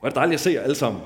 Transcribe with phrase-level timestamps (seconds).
[0.00, 1.02] Hvor er det dejligt at se jer alle sammen.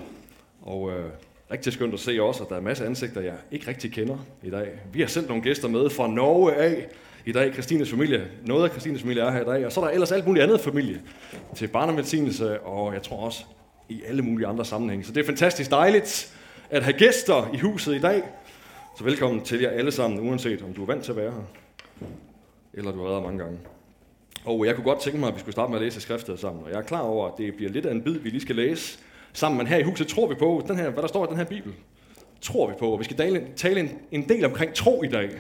[0.63, 1.11] Og øh,
[1.51, 4.17] rigtig skønt at se også, at der er masser af ansigter, jeg ikke rigtig kender
[4.43, 4.69] i dag.
[4.93, 6.87] Vi har sendt nogle gæster med fra Norge af
[7.25, 7.53] i dag.
[7.53, 9.67] Kristines familie, noget af Kristines familie er her i dag.
[9.67, 11.03] Og så er der ellers alt muligt andet familie
[11.57, 13.45] til barnemedicinelse, og jeg tror også
[13.89, 15.05] i alle mulige andre sammenhænge.
[15.05, 16.35] Så det er fantastisk dejligt
[16.71, 18.23] at have gæster i huset i dag.
[18.99, 21.43] Så velkommen til jer alle sammen, uanset om du er vant til at være her,
[22.75, 23.59] eller du har været her mange gange.
[24.45, 26.65] Og jeg kunne godt tænke mig, at vi skulle starte med at læse skriftet sammen.
[26.65, 28.57] Og jeg er klar over, at det bliver lidt af en bid, vi lige skal
[28.57, 28.99] læse
[29.33, 29.59] sammen.
[29.59, 31.45] Men her i huset tror vi på, den her, hvad der står i den her
[31.45, 31.73] bibel,
[32.41, 32.93] tror vi på.
[32.93, 33.17] Og vi skal
[33.57, 35.31] tale en, en del omkring tro i dag.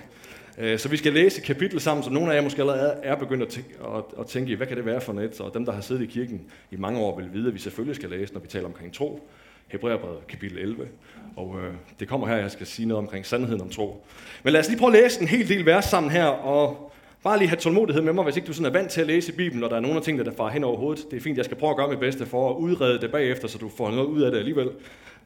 [0.59, 3.14] Øh, så vi skal læse et kapitel sammen, som nogle af jer måske allerede er
[3.14, 5.41] begyndt at tænke, at, at tænke, hvad kan det være for net?
[5.41, 7.97] Og dem, der har siddet i kirken i mange år, vil vide, at vi selvfølgelig
[7.97, 9.28] skal læse, når vi taler omkring tro.
[9.69, 10.89] Hebræerbrevet kapitel 11.
[11.36, 14.06] Og øh, det kommer her, jeg skal sige noget omkring sandheden om tro.
[14.42, 16.92] Men lad os lige prøve at læse en hel del vers sammen her, og
[17.24, 19.33] bare lige have tålmodighed med mig, hvis ikke du sådan er vant til at læse
[19.33, 21.10] Bibelen, og der er nogle af tingene, der farer hen over hovedet.
[21.10, 23.48] Det er fint, jeg skal prøve at gøre mit bedste for at udrede det bagefter,
[23.48, 24.70] så du får noget ud af det alligevel.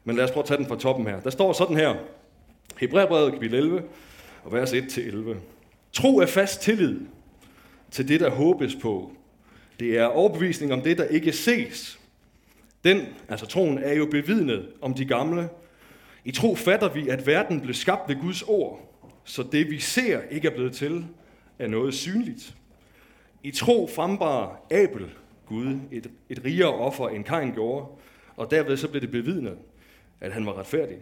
[0.03, 1.19] Men lad os prøve at tage den fra toppen her.
[1.19, 1.95] Der står sådan her,
[2.77, 3.83] Hebræerbrevet kapitel 11,
[4.43, 5.35] og vers 1-11.
[5.93, 6.99] Tro er fast tillid
[7.91, 9.11] til det, der håbes på.
[9.79, 11.99] Det er overbevisning om det, der ikke ses.
[12.83, 15.49] Den, altså troen, er jo bevidnet om de gamle.
[16.25, 18.79] I tro fatter vi, at verden blev skabt ved Guds ord,
[19.23, 21.05] så det vi ser ikke er blevet til
[21.59, 22.55] af noget synligt.
[23.43, 25.09] I tro frembar Abel
[25.45, 27.85] Gud et, et rigere offer, end Kain gjorde,
[28.35, 29.57] og derved så blev det bevidnet,
[30.21, 30.97] at han var retfærdig.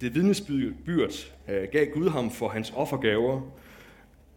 [0.00, 1.12] Det vidnesbyrd
[1.48, 3.40] øh, gav Gud ham for hans offergaver,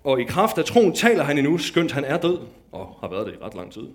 [0.03, 2.39] og i kraft af troen taler han endnu, skønt han er død,
[2.71, 3.87] og har været det i ret lang tid.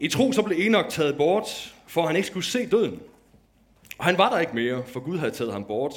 [0.00, 3.00] I tro så blev Enoch taget bort, for han ikke skulle se døden.
[3.98, 5.92] Og han var der ikke mere, for Gud havde taget ham bort,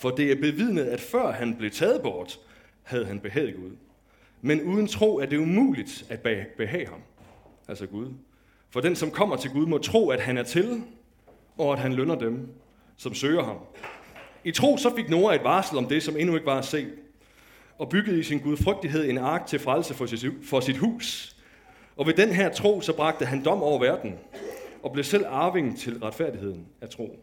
[0.00, 2.38] for det er bevidnet, at før han blev taget bort,
[2.82, 3.70] havde han behaget Gud.
[4.42, 6.20] Men uden tro er det umuligt at
[6.56, 7.00] behage ham,
[7.68, 8.06] altså Gud.
[8.70, 10.82] For den, som kommer til Gud, må tro, at han er til,
[11.58, 12.48] og at han lønner dem,
[12.96, 13.56] som søger ham.
[14.44, 16.86] I tro så fik Noah et varsel om det, som endnu ikke var at se,
[17.78, 21.36] og byggede i sin gudfrygtighed en ark til frelse for sit, for sit hus.
[21.96, 24.14] Og ved den her tro, så bragte han dom over verden,
[24.82, 27.18] og blev selv arving til retfærdigheden af tro.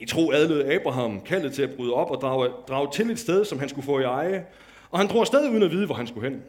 [0.00, 3.44] I tro adlød Abraham kaldet til at bryde op og drage, drage til et sted,
[3.44, 4.46] som han skulle få i eje,
[4.90, 6.42] og han drog afsted uden at vide, hvor han skulle hen.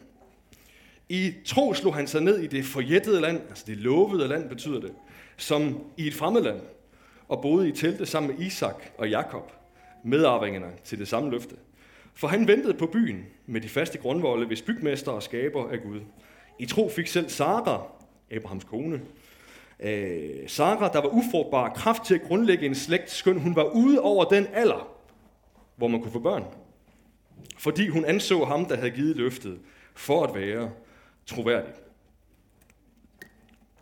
[1.09, 4.79] I tro slog han sig ned i det forjættede land, altså det lovede land betyder
[4.79, 4.91] det,
[5.38, 6.62] som i et fremmed land,
[7.28, 9.51] og boede i telte sammen med Isak og Jakob,
[10.03, 11.56] medarvingerne til det samme løfte.
[12.13, 16.00] For han ventede på byen med de faste grundvolde, hvis bygmester og skaber af Gud.
[16.59, 17.84] I tro fik selv Sara,
[18.31, 19.01] Abrahams kone,
[19.80, 24.01] øh, Sara, der var ufrugtbar, kraft til at grundlægge en slægt, skøn hun var ude
[24.01, 24.88] over den alder,
[25.75, 26.44] hvor man kunne få børn.
[27.58, 29.59] Fordi hun anså ham, der havde givet løftet,
[29.96, 30.72] for at være
[31.25, 31.74] troværdig.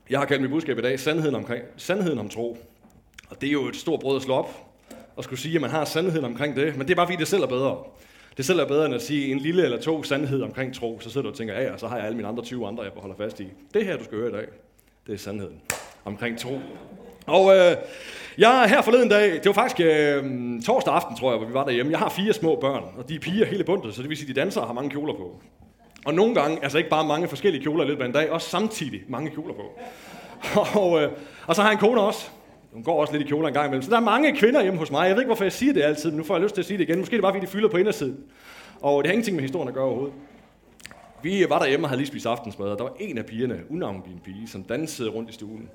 [0.10, 2.58] Jeg har kaldt mit budskab i dag sandheden, omkring, sandheden om tro.
[3.30, 4.70] Og det er jo et stort brød at slå op
[5.16, 7.28] og skulle sige, at man har sandheden omkring det, men det er bare fordi, det
[7.28, 7.84] selv er bedre.
[8.38, 11.10] Det selv er bedre end at sige en lille eller to sandhed omkring tro, så
[11.10, 13.16] sidder du og tænker, ja, så har jeg alle mine andre 20 andre, jeg holder
[13.16, 13.48] fast i.
[13.74, 14.48] Det her, du skal høre i dag,
[15.08, 15.62] det er sandheden
[16.06, 16.60] omkring tro.
[17.30, 17.76] Og øh,
[18.38, 20.24] jeg her forleden dag, det var faktisk øh,
[20.62, 21.92] torsdag aften, tror jeg, hvor vi var derhjemme.
[21.92, 24.30] Jeg har fire små børn, og de er piger hele bundet, så det vil sige,
[24.30, 25.42] at de danser og har mange kjoler på.
[26.06, 28.50] Og nogle gange, altså ikke bare mange forskellige kjoler i løbet af en dag, også
[28.50, 29.80] samtidig mange kjoler på.
[30.80, 31.12] Og, øh,
[31.48, 32.30] og så har jeg en kone også.
[32.74, 33.82] Hun går også lidt i kjoler en gang imellem.
[33.82, 35.08] Så der er mange kvinder hjemme hos mig.
[35.08, 36.66] Jeg ved ikke, hvorfor jeg siger det altid, men nu får jeg lyst til at
[36.66, 37.00] sige det igen.
[37.00, 38.18] Måske er det bare, fordi de fylder på indersiden.
[38.82, 40.14] Og det har ingenting med historien at gøre overhovedet.
[41.24, 44.20] Vi var derhjemme og havde lige spist aftensmad, og der var en af pigerne, unavngiven
[44.20, 45.70] pige, som dansede rundt i stuen.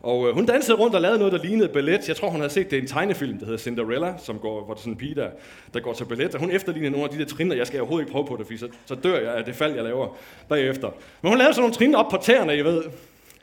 [0.00, 2.08] Og øh, hun dansede rundt og lavede noget, der lignede ballet.
[2.08, 4.74] Jeg tror, hun havde set det i en tegnefilm, der hedder Cinderella, som går, hvor
[4.74, 5.30] der er sådan en pige, der,
[5.74, 6.34] der går til ballet.
[6.34, 8.36] Og hun efterlignede nogle af de der trin, og jeg skal overhovedet ikke prøve på
[8.36, 10.16] det, for så, så dør jeg af det fald, jeg laver
[10.48, 10.90] bagefter.
[11.22, 12.82] Men hun lavede sådan nogle trin op på tæerne, I ved.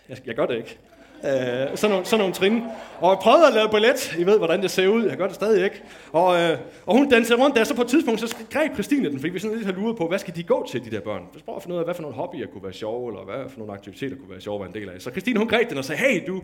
[0.10, 0.78] Jeg, jeg gør det ikke.
[1.24, 2.64] Øh, sådan, nogle, sådan nogle trin.
[3.00, 4.16] Og jeg prøvede at lave ballet.
[4.20, 5.06] I ved, hvordan det ser ud.
[5.06, 5.82] Jeg gør det stadig ikke.
[6.12, 7.64] Og, øh, og hun dansede rundt der.
[7.64, 10.08] Så på et tidspunkt, så greb Christine den, fordi vi sådan lidt har luret på,
[10.08, 11.22] hvad skal de gå til, de der børn?
[11.38, 13.50] Så prøver at finde ud af, hvad for nogle hobbyer kunne være sjove, eller hvad
[13.50, 15.02] for nogle aktiviteter kunne være sjove at være en del af.
[15.02, 16.42] Så Christine, hun greb den og sagde, hey du,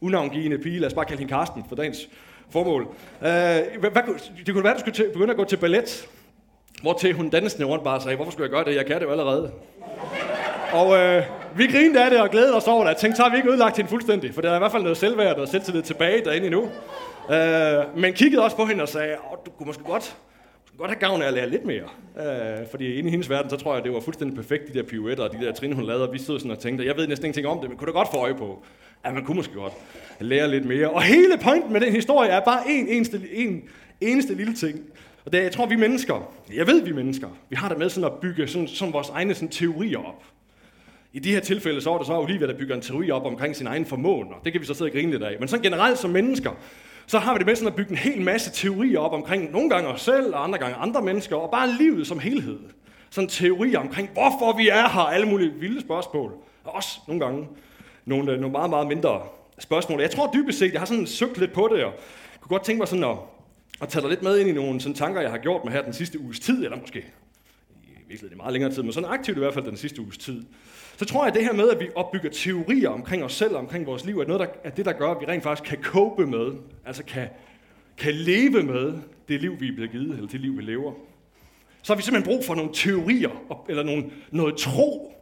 [0.00, 2.08] unavngivende pige, lad os bare kalde hende Karsten for dagens
[2.50, 2.82] formål.
[2.82, 2.88] Øh,
[3.20, 4.02] hvad, hvad,
[4.46, 6.08] det kunne være, at du skulle til, begynde at gå til ballet.
[6.82, 8.74] Hvor til hun dansende rundt bare sagde, hvorfor skulle jeg gøre det?
[8.76, 9.52] Jeg kan det jo allerede.
[10.72, 11.22] Og øh,
[11.56, 12.88] vi grinede af det og glædede os over det.
[12.88, 14.82] Jeg tænkte, så har vi ikke ødelagt hende fuldstændig, for der er i hvert fald
[14.82, 16.70] noget selvværd og selvtillid tilbage derinde endnu.
[17.30, 20.16] Øh, men kiggede også på hende og sagde, Åh, du kunne måske godt,
[20.62, 21.84] måske godt have gavn af at lære lidt mere.
[22.20, 24.82] Øh, fordi inde i hendes verden, så tror jeg, det var fuldstændig perfekt, de der
[24.82, 26.08] pirouetter og de der trin, hun lavede.
[26.08, 27.92] Og vi stod sådan og tænkte, jeg ved næsten ingenting om det, men kunne da
[27.92, 28.62] godt få øje på,
[29.04, 29.72] at man kunne måske godt
[30.20, 30.90] lære lidt mere.
[30.90, 33.62] Og hele pointen med den historie er bare en eneste, en
[34.00, 34.80] eneste lille ting.
[35.24, 37.88] Og det er, jeg tror, vi mennesker, jeg ved, vi mennesker, vi har det med
[37.88, 40.22] sådan at bygge sådan, sådan vores egne sådan, teorier op.
[41.12, 43.56] I de her tilfælde, så var det så Olivia, der bygger en teori op omkring
[43.56, 45.36] sin egen formåen, og det kan vi så sidde og grine lidt af.
[45.40, 46.50] Men sådan generelt som mennesker,
[47.06, 49.70] så har vi det med sådan at bygge en hel masse teorier op omkring nogle
[49.70, 52.58] gange os selv, og andre gange andre mennesker, og bare livet som helhed.
[53.10, 56.32] Sådan teorier omkring, hvorfor vi er her, alle mulige vilde spørgsmål.
[56.64, 57.48] Og også nogle gange
[58.04, 59.22] nogle, øh, nogle meget, meget mindre
[59.58, 60.00] spørgsmål.
[60.00, 61.92] Jeg tror dybest set, jeg har sådan søgt lidt på det, og
[62.40, 63.16] kunne godt tænke mig sådan at,
[63.82, 65.82] at tage dig lidt med ind i nogle sådan tanker, jeg har gjort mig her
[65.82, 69.40] den sidste uges tid, eller måske i virkeligheden meget længere tid, men sådan aktivt i
[69.40, 70.44] hvert fald den sidste uges tid.
[70.96, 73.58] Så tror jeg, at det her med, at vi opbygger teorier omkring os selv og
[73.58, 75.82] omkring vores liv, er noget, der, er det, der gør, at vi rent faktisk kan
[75.82, 76.52] cope med,
[76.86, 77.28] altså kan,
[77.98, 78.98] kan leve med
[79.28, 80.92] det liv, vi er blevet givet, eller det liv, vi lever.
[81.82, 85.12] Så har vi simpelthen brug for nogle teorier, eller nogle, noget tro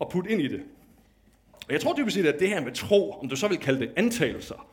[0.00, 0.62] at putte ind i det.
[1.52, 3.80] Og jeg tror dybest set, at det her med tro, om du så vil kalde
[3.80, 4.66] det antagelser,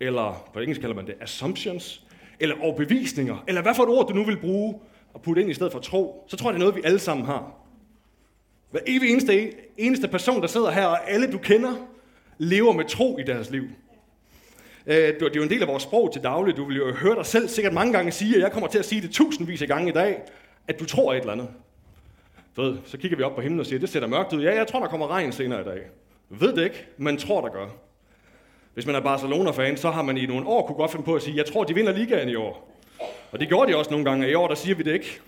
[0.00, 2.04] eller på engelsk kalder man det assumptions,
[2.40, 4.80] eller overbevisninger, eller hvad for et ord du nu vil bruge
[5.14, 6.98] at putte ind i stedet for tro, så tror jeg, det er noget, vi alle
[6.98, 7.61] sammen har.
[8.72, 11.74] Hver evig eneste, eneste person, der sidder her, og alle du kender,
[12.38, 13.62] lever med tro i deres liv.
[14.86, 16.56] Øh, det er jo en del af vores sprog til daglig.
[16.56, 18.84] Du vil jo høre dig selv sikkert mange gange sige, og jeg kommer til at
[18.84, 20.22] sige det tusindvis af gange i dag,
[20.68, 21.48] at du tror et eller andet.
[22.56, 24.42] Ved, så kigger vi op på himlen og siger, det ser mørkt ud.
[24.42, 25.80] Ja, jeg tror, der kommer regn senere i dag.
[26.28, 27.66] Ved det ikke, men tror, der gør.
[28.74, 31.22] Hvis man er Barcelona-fan, så har man i nogle år kunne godt finde på at
[31.22, 32.78] sige, jeg tror, de vinder ligaen i år.
[33.32, 34.30] Og det gjorde de også nogle gange.
[34.30, 35.20] I år, der siger vi det ikke.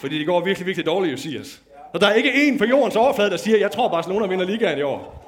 [0.00, 1.62] Fordi det går virkelig, virkelig dårligt, Josias.
[1.92, 4.78] Og der er ikke en på jordens overflade, der siger, jeg tror, Barcelona vinder ligaen
[4.78, 5.20] i år.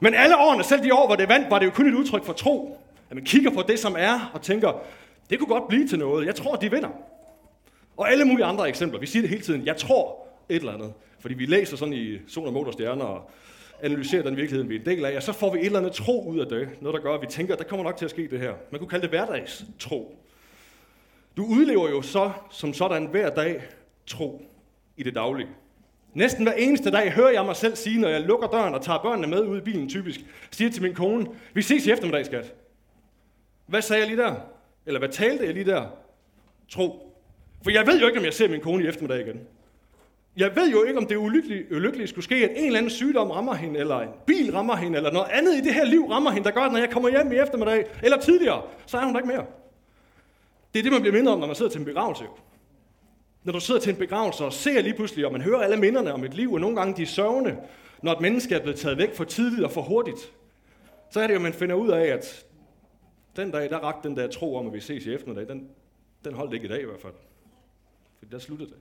[0.00, 2.24] Men alle årene, selv de år, hvor det vandt, var det jo kun et udtryk
[2.24, 2.80] for tro.
[3.10, 4.72] At man kigger på det, som er, og tænker,
[5.30, 6.26] det kunne godt blive til noget.
[6.26, 6.88] Jeg tror, de vinder.
[7.96, 9.00] Og alle mulige andre eksempler.
[9.00, 10.92] Vi siger det hele tiden, jeg tror et eller andet.
[11.20, 13.30] Fordi vi læser sådan i Sol og stjerner og
[13.82, 15.92] analyserer den virkelighed, vi er en del af, og så får vi et eller andet
[15.92, 16.68] tro ud af det.
[16.80, 18.52] Noget, der gør, at vi tænker, der kommer nok til at ske det her.
[18.72, 20.18] Man kunne kalde det hverdagstro.
[21.36, 23.62] Du udlever jo så som sådan hver dag
[24.06, 24.42] tro
[24.96, 25.48] i det daglige.
[26.14, 28.98] Næsten hver eneste dag hører jeg mig selv sige, når jeg lukker døren og tager
[28.98, 30.20] børnene med ud i bilen typisk,
[30.50, 32.54] siger til min kone, vi ses i eftermiddag, skat.
[33.66, 34.34] Hvad sagde jeg lige der?
[34.86, 35.86] Eller hvad talte jeg lige der?
[36.68, 37.16] Tro.
[37.62, 39.40] For jeg ved jo ikke, om jeg ser min kone i eftermiddag igen.
[40.36, 43.30] Jeg ved jo ikke, om det ulykkelige, ulykkelige skulle ske, at en eller anden sygdom
[43.30, 46.30] rammer hende, eller en bil rammer hende, eller noget andet i det her liv rammer
[46.30, 49.14] hende, der gør, at når jeg kommer hjem i eftermiddag, eller tidligere, så er hun
[49.14, 49.46] der ikke mere.
[50.74, 52.24] Det er det, man bliver mindre om, når man sidder til en begravelse.
[53.44, 56.12] Når du sidder til en begravelse og ser lige pludselig, og man hører alle minderne
[56.12, 57.56] om et liv, og nogle gange de er sørgende,
[58.02, 60.32] når et menneske er blevet taget væk for tidligt og for hurtigt,
[61.10, 62.44] så er det jo, man finder ud af, at
[63.36, 65.68] den dag, der rakte den der tro om, at vi ses i eftermiddag, den,
[66.24, 67.12] den holdt ikke i dag i hvert fald.
[68.18, 68.78] For der sluttede det.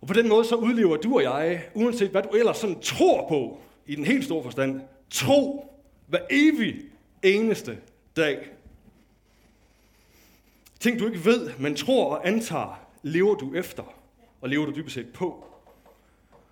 [0.00, 3.28] Og på den måde så udlever du og jeg, uanset hvad du ellers sådan tror
[3.28, 4.80] på, i den helt store forstand,
[5.10, 5.66] tro
[6.06, 6.74] hver evig
[7.22, 7.78] eneste
[8.16, 8.50] dag.
[10.80, 13.82] Ting du ikke ved, men tror og antager, lever du efter,
[14.40, 15.44] og lever du dybest set på.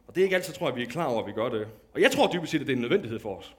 [0.07, 1.69] Og det er ikke altid, tror jeg, vi er klar over, at vi gør det.
[1.95, 3.57] Og jeg tror dybest set, at det er en nødvendighed for os.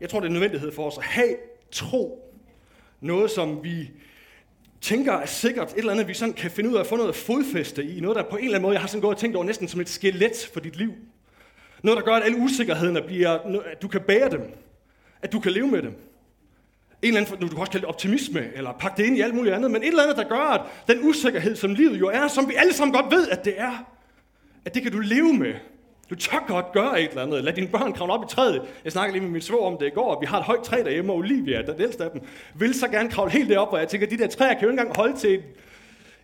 [0.00, 1.36] Jeg tror, det er en nødvendighed for os at have
[1.70, 2.32] tro.
[3.00, 3.90] Noget, som vi
[4.80, 7.14] tænker er sikkert, et eller andet, vi sådan kan finde ud af at få noget
[7.14, 8.00] fodfæste i.
[8.00, 9.68] Noget, der på en eller anden måde, jeg har sådan gået og tænkt over næsten
[9.68, 10.92] som et skelet for dit liv.
[11.82, 13.30] Noget, der gør, at alle usikkerhederne bliver,
[13.64, 14.54] at du kan bære dem.
[15.22, 16.11] At du kan leve med dem.
[17.02, 19.34] En eller anden, du kan også kalde det optimisme, eller pakke det ind i alt
[19.34, 22.28] muligt andet, men et eller andet, der gør, at den usikkerhed, som livet jo er,
[22.28, 23.92] som vi alle sammen godt ved, at det er,
[24.64, 25.54] at det kan du leve med.
[26.10, 27.44] Du tør godt gøre et eller andet.
[27.44, 28.62] Lad dine børn kravle op i træet.
[28.84, 30.82] Jeg snakkede lige med min svor om det i går, vi har et højt træ
[30.84, 32.20] derhjemme, og Olivia, den ældste af dem,
[32.54, 34.80] vil så gerne kravle helt derop, og jeg tænker, de der træer kan jo ikke
[34.80, 35.44] engang holde til et,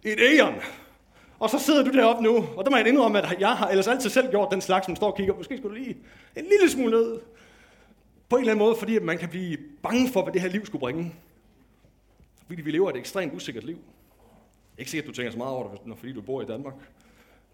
[0.04, 0.54] et æren.
[1.38, 3.88] Og så sidder du deroppe nu, og der må jeg indrømme, at jeg har ellers
[3.88, 5.35] altid selv gjort den slags, som står og kigger.
[5.35, 5.97] Måske skulle du lige
[6.37, 7.18] en lille smule ned.
[8.28, 10.66] På en eller anden måde, fordi man kan blive bange for, hvad det her liv
[10.66, 11.14] skulle bringe.
[12.47, 13.78] Fordi vi lever et ekstremt usikkert liv.
[14.78, 16.75] Ikke sikkert, du tænker så meget over det, når fordi du bor i Danmark.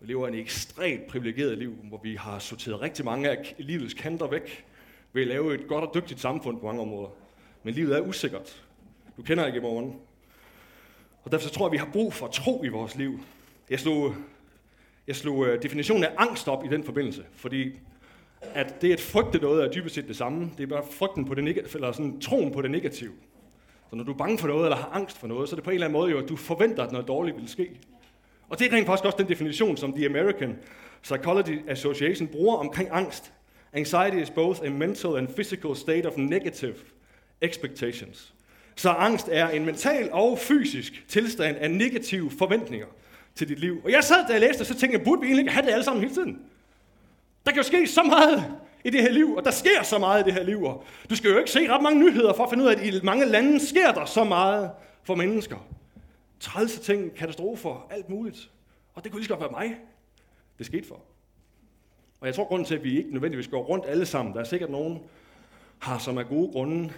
[0.01, 4.27] Vi lever et ekstremt privilegeret liv, hvor vi har sorteret rigtig mange af livets kanter
[4.27, 4.65] væk
[5.13, 7.09] ved at lave et godt og dygtigt samfund på mange områder.
[7.63, 8.65] Men livet er usikkert.
[9.17, 9.97] Du kender ikke i morgen.
[11.25, 13.21] Og derfor tror jeg, at vi har brug for tro i vores liv.
[13.71, 14.15] Jeg slog,
[15.07, 17.73] jeg slog øh, definitionen af angst op i den forbindelse, fordi
[18.55, 20.51] at det at frygte noget er dybest set det samme.
[20.59, 23.13] Det er bare frygten på det neg- eller sådan troen på det negative.
[23.91, 25.65] Så når du er bange for noget, eller har angst for noget, så er det
[25.65, 27.71] på en eller anden måde jo, at du forventer, at noget dårligt vil ske.
[28.49, 30.57] Og det er rent faktisk også den definition, som The American
[31.03, 33.33] Psychology Association bruger omkring angst.
[33.73, 36.75] Anxiety is both a mental and physical state of negative
[37.41, 38.35] expectations.
[38.77, 42.87] Så angst er en mental og fysisk tilstand af negative forventninger
[43.35, 43.81] til dit liv.
[43.85, 45.73] Og jeg sad, da jeg læste, og så tænkte jeg, burde vi egentlig have det
[45.73, 46.41] alle sammen hele tiden?
[47.47, 48.45] Der kan jo ske så meget
[48.85, 50.63] i det her liv, og der sker så meget i det her liv.
[50.63, 52.95] Og du skal jo ikke se ret mange nyheder for at finde ud af, at
[52.95, 54.71] i mange lande sker der så meget
[55.03, 55.67] for mennesker.
[56.41, 58.51] Trælse ting, katastrofer, alt muligt.
[58.95, 59.77] Og det kunne lige så godt være mig,
[60.59, 61.01] det skete for.
[62.21, 64.45] Og jeg tror, grunden til, at vi ikke nødvendigvis går rundt alle sammen, der er
[64.45, 64.99] sikkert nogen,
[65.79, 66.93] har som er gode grunde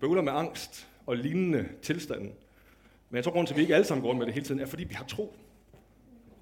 [0.00, 2.30] bøvler med angst og lignende tilstande.
[3.10, 4.46] Men jeg tror, grunden til, at vi ikke alle sammen går rundt med det hele
[4.46, 5.34] tiden, er, fordi vi har tro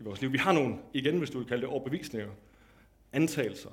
[0.00, 0.32] i vores liv.
[0.32, 2.28] Vi har nogle, igen hvis du vil kalde det overbevisninger,
[3.12, 3.70] antagelser,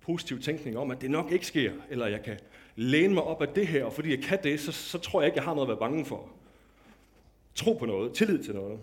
[0.00, 2.38] positiv tænkning om, at det nok ikke sker, eller jeg kan
[2.76, 5.26] læne mig op af det her, og fordi jeg kan det, så, så tror jeg
[5.26, 6.28] ikke, jeg har noget at være bange for.
[7.54, 8.80] Tro på noget, tillid til noget.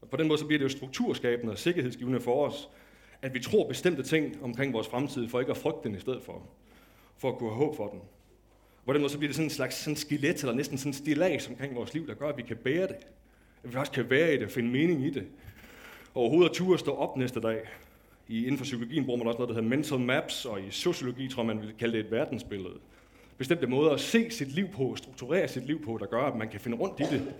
[0.00, 2.68] Og på den måde så bliver det jo strukturskabende og sikkerhedsgivende for os,
[3.22, 6.22] at vi tror bestemte ting omkring vores fremtid, for ikke at frygte den i stedet
[6.22, 6.42] for,
[7.18, 8.00] for at kunne have håb for den.
[8.86, 10.94] På den måde så bliver det sådan en slags sådan skelet, eller næsten sådan en
[10.94, 12.96] stilas omkring vores liv, der gør, at vi kan bære det.
[13.62, 15.26] At vi faktisk kan være i det, finde mening i det.
[16.14, 17.60] Og overhovedet at ture stå op næste dag.
[18.28, 21.28] I, inden for psykologien bruger man også noget, der hedder mental maps, og i sociologi
[21.28, 22.74] tror man vil kalde det et verdensbillede.
[23.38, 26.48] Bestemte måder at se sit liv på, strukturere sit liv på, der gør, at man
[26.48, 27.34] kan finde rundt i det.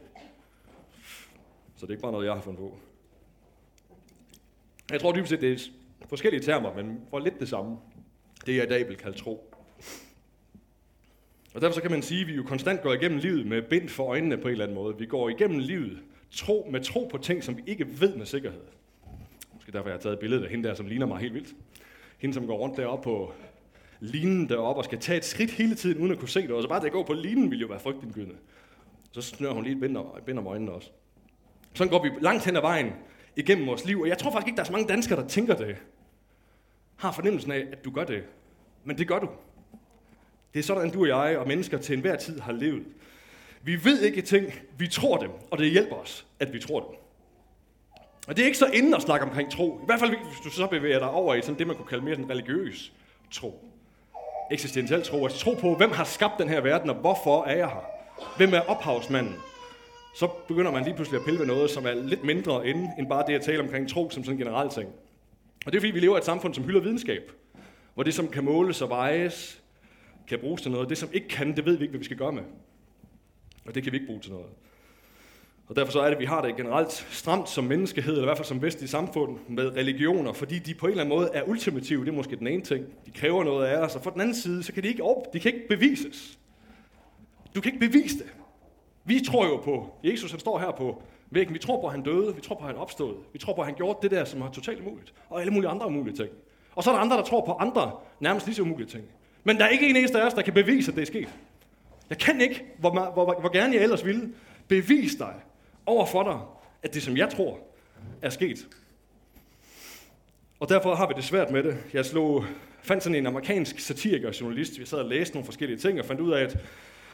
[1.77, 2.79] Så det er ikke bare noget, jeg har fundet på.
[4.91, 7.77] Jeg tror dybest set, det er forskellige termer, men for lidt det samme.
[8.47, 9.55] Det jeg i dag vil kalde tro.
[11.55, 13.89] Og derfor så kan man sige, at vi jo konstant går igennem livet med bind
[13.89, 14.99] for øjnene på en eller anden måde.
[14.99, 15.99] Vi går igennem livet
[16.31, 18.61] tro, med tro på ting, som vi ikke ved med sikkerhed.
[19.55, 21.55] Måske derfor jeg har taget billedet af hende der, som ligner mig helt vildt.
[22.19, 23.33] Hende, som går rundt deroppe på
[24.01, 26.51] linen deroppe og skal tage et skridt hele tiden, uden at kunne se det.
[26.51, 28.37] Og så bare det at gå på linen ville jo være frygtindgydende.
[29.13, 29.97] Så snører hun lige et bind,
[30.27, 30.91] bind om øjnene også.
[31.75, 32.93] Sådan går vi langt hen ad vejen
[33.37, 34.01] igennem vores liv.
[34.01, 35.77] Og jeg tror faktisk ikke, der er så mange danskere, der tænker det.
[36.97, 38.25] Har fornemmelsen af, at du gør det.
[38.85, 39.29] Men det gør du.
[40.55, 42.87] Det er sådan, du og jeg og mennesker til enhver tid har levet.
[43.63, 46.97] Vi ved ikke ting, vi tror dem, og det hjælper os, at vi tror dem.
[48.29, 49.81] Og det er ikke så inden at snakke omkring tro.
[49.83, 52.05] I hvert fald, hvis du så bevæger dig over i sådan det, man kunne kalde
[52.05, 52.93] mere en religiøs
[53.31, 53.65] tro.
[54.51, 55.25] Eksistentiel tro.
[55.25, 57.85] Altså tro på, hvem har skabt den her verden, og hvorfor er jeg her?
[58.37, 59.35] Hvem er ophavsmanden?
[60.15, 63.09] Så begynder man lige pludselig at pille ved noget, som er lidt mindre end, end
[63.09, 64.89] bare det at tale omkring tro som sådan en generel ting.
[65.67, 67.33] Og det er fordi, vi lever i et samfund, som hylder videnskab.
[67.95, 69.63] Hvor det, som kan måles og vejes,
[70.29, 70.89] kan bruges til noget.
[70.89, 72.43] Det, som ikke kan, det ved vi ikke, hvad vi skal gøre med.
[73.71, 74.47] Og det kan vi ikke bruge til noget.
[75.69, 78.27] Og derfor så er det, at vi har det generelt stramt som menneskehed, eller i
[78.27, 81.43] hvert fald som vestlig samfund, med religioner, fordi de på en eller anden måde er
[81.43, 82.05] ultimative.
[82.05, 82.85] Det er måske den ene ting.
[83.07, 85.33] De kræver noget af os, og for den anden side, så kan de ikke, op,
[85.33, 86.39] de kan ikke bevises.
[87.55, 88.27] Du kan ikke bevise det.
[89.05, 92.03] Vi tror jo på, Jesus han står her på væggen, vi tror på, at han
[92.03, 94.25] døde, vi tror på, at han opstod, vi tror på, at han gjorde det der,
[94.25, 96.31] som er totalt umuligt, og alle mulige andre umulige ting.
[96.75, 99.05] Og så er der andre, der tror på andre, nærmest lige så umulige ting.
[99.45, 101.29] Men der er ikke en eneste af os, der kan bevise, at det er sket.
[102.11, 104.33] Jeg kan ikke, hvor, hvor, hvor, hvor gerne jeg ellers ville,
[104.69, 105.35] bevise dig
[105.87, 106.39] over for dig,
[106.83, 107.59] at det, som jeg tror,
[108.23, 108.67] er sket.
[110.61, 111.79] Og derfor har vi det svært med det.
[111.93, 112.45] Jeg slog,
[112.83, 114.81] fandt sådan en amerikansk satiriker og journalist.
[114.81, 116.59] Vi sad og læste nogle forskellige ting og fandt ud af, at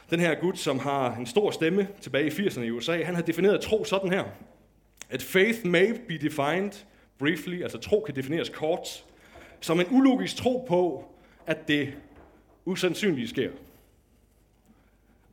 [0.09, 3.21] den her gut, som har en stor stemme tilbage i 80'erne i USA, han har
[3.21, 4.23] defineret tro sådan her.
[5.09, 6.71] At faith may be defined
[7.19, 9.05] briefly, altså tro kan defineres kort,
[9.61, 11.05] som en ulogisk tro på,
[11.45, 11.93] at det
[12.65, 13.49] usandsynlige sker.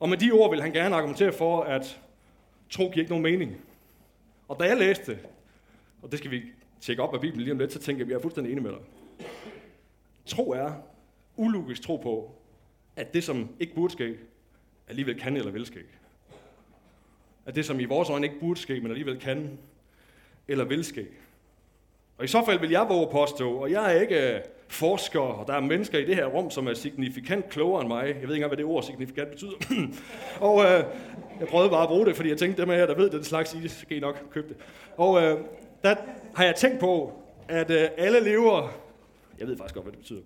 [0.01, 2.01] Og med de ord vil han gerne argumentere for, at
[2.71, 3.61] tro giver ikke nogen mening.
[4.49, 5.19] Og da jeg læste
[6.05, 6.43] og det skal vi
[6.81, 8.63] tjekke op af Bibelen lige om lidt, så tænker jeg, at jeg er fuldstændig enig
[8.63, 8.81] med dig.
[10.27, 10.73] Tro er
[11.37, 12.31] ulogisk tro på,
[12.97, 14.17] at det, som ikke burde ske,
[14.89, 15.81] alligevel kan eller vil ske.
[17.47, 19.59] At det, som i vores øjne ikke burde ske, men alligevel kan
[20.49, 21.07] eller vil ske.
[22.19, 25.47] Og i så fald vil jeg våge påstå, og jeg er ikke øh, forskere, og
[25.47, 28.07] der er mennesker i det her rum, som er signifikant klogere end mig.
[28.07, 29.53] Jeg ved ikke engang, hvad det ord signifikant betyder.
[30.49, 30.85] og øh,
[31.41, 33.25] jeg prøvede bare at bruge det, fordi jeg tænkte, dem af jer, der ved den
[33.25, 34.57] slags, I skal I nok købe det.
[34.97, 35.39] Og øh,
[35.85, 35.95] der
[36.35, 37.13] har jeg tænkt på,
[37.49, 38.69] at øh, alle lever...
[39.39, 40.21] Jeg ved faktisk godt, hvad det betyder.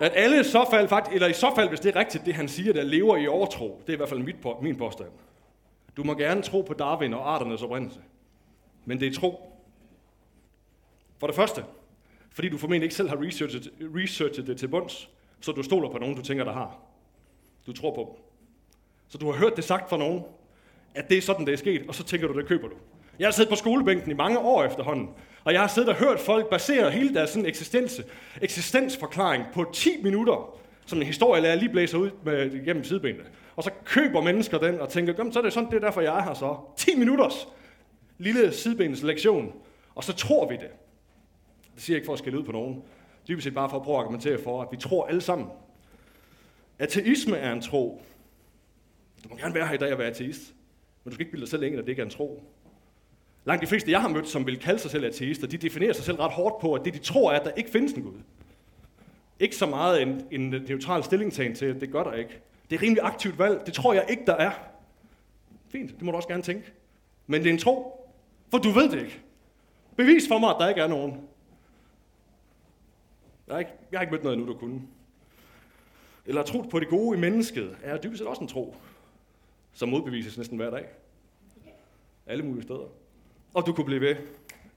[0.00, 2.34] At alle i så fald, faktisk, eller i så fald, hvis det er rigtigt, det
[2.34, 5.08] han siger, der lever i overtro, det er i hvert fald mit, min påstand.
[5.96, 8.00] Du må gerne tro på Darwin og arternes oprindelse.
[8.84, 9.50] Men det er tro.
[11.18, 11.64] For det første,
[12.34, 15.08] fordi du formentlig ikke selv har researchet, researchet det til bunds,
[15.40, 16.78] så du stoler på nogen, du tænker, der har.
[17.66, 18.24] Du tror på dem.
[19.08, 20.22] Så du har hørt det sagt fra nogen,
[20.94, 22.74] at det er sådan, det er sket, og så tænker du, det køber du.
[23.18, 25.08] Jeg har siddet på skolebænken i mange år efterhånden,
[25.44, 28.02] og jeg har siddet og hørt folk basere hele deres sådan eksistens,
[28.42, 33.24] eksistensforklaring på 10 minutter, som en historielærer lige blæser ud med, gennem sidebenene.
[33.56, 36.18] Og så køber mennesker den og tænker, så er det sådan, det er derfor, jeg
[36.18, 36.56] er her så.
[36.76, 37.48] 10 minutters
[38.18, 39.52] lille sidebenes lektion,
[39.94, 40.70] og så tror vi det.
[41.74, 42.82] Det siger jeg ikke for at skille ud på nogen.
[43.28, 45.48] Dybest set bare for at prøve at argumentere for, at vi tror alle sammen.
[46.78, 48.02] Ateisme er en tro.
[49.24, 50.54] Du må gerne være her i dag og være ateist.
[51.04, 52.42] Men du skal ikke bilde dig selv ind, at det ikke er en tro.
[53.44, 56.04] Langt de fleste, jeg har mødt, som vil kalde sig selv ateister, de definerer sig
[56.04, 58.20] selv ret hårdt på, at det de tror er, at der ikke findes en Gud.
[59.40, 62.40] Ikke så meget en, en neutral stillingtagen til, at det gør der ikke.
[62.70, 63.62] Det er rimelig aktivt valg.
[63.66, 64.50] Det tror jeg ikke, der er.
[65.68, 66.72] Fint, det må du også gerne tænke.
[67.26, 68.06] Men det er en tro,
[68.50, 69.20] for du ved det ikke.
[69.96, 71.28] Bevis for mig, at der ikke er nogen.
[73.46, 74.82] Jeg har ikke, jeg har ikke mødt noget endnu, der kunne.
[76.26, 78.76] Eller tro på det gode i mennesket er dybest set også en tro,
[79.72, 80.86] som modbevises næsten hver dag.
[82.26, 82.88] Alle mulige steder.
[83.54, 84.16] Og du kunne blive ved.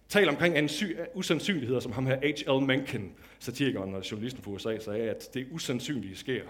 [0.10, 2.66] Tal omkring ansy- usandsynligheder, som ham her H.L.
[2.66, 6.44] Mencken, satirikeren og journalisten fra USA, sagde, at det usandsynlige sker.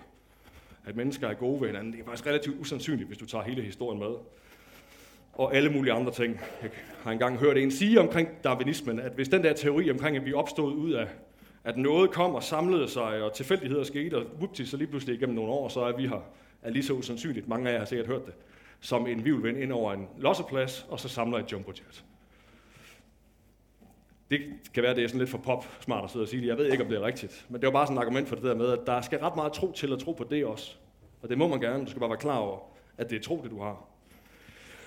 [0.86, 1.94] At mennesker er gode ved hinanden.
[1.94, 4.16] Det er faktisk relativt usandsynligt, hvis du tager hele historien med.
[5.34, 6.40] Og alle mulige andre ting.
[6.62, 6.70] Jeg
[7.04, 10.34] har engang hørt en sige omkring darwinismen, at hvis den der teori omkring, at vi
[10.34, 11.08] opstod ud af,
[11.68, 15.36] at noget kom og samlede sig, og tilfældigheder skete, og vupti, så lige pludselig igennem
[15.36, 16.22] nogle år, så er vi her,
[16.62, 17.48] er lige så usandsynligt.
[17.48, 18.34] Mange af jer har sikkert hørt det
[18.80, 22.04] som en vivlvind ind over en losseplads, og så samler et jumbojet.
[24.32, 24.42] Det
[24.74, 26.48] kan være, det er sådan lidt for pop smart at sidde og sige det.
[26.48, 27.46] Jeg ved ikke, om det er rigtigt.
[27.50, 29.36] Men det var bare sådan et argument for det der med, at der skal ret
[29.36, 30.76] meget tro til at tro på det også.
[31.22, 31.86] Og det må man gerne.
[31.86, 32.60] Du skal bare være klar over,
[32.98, 33.86] at det er tro, det du har.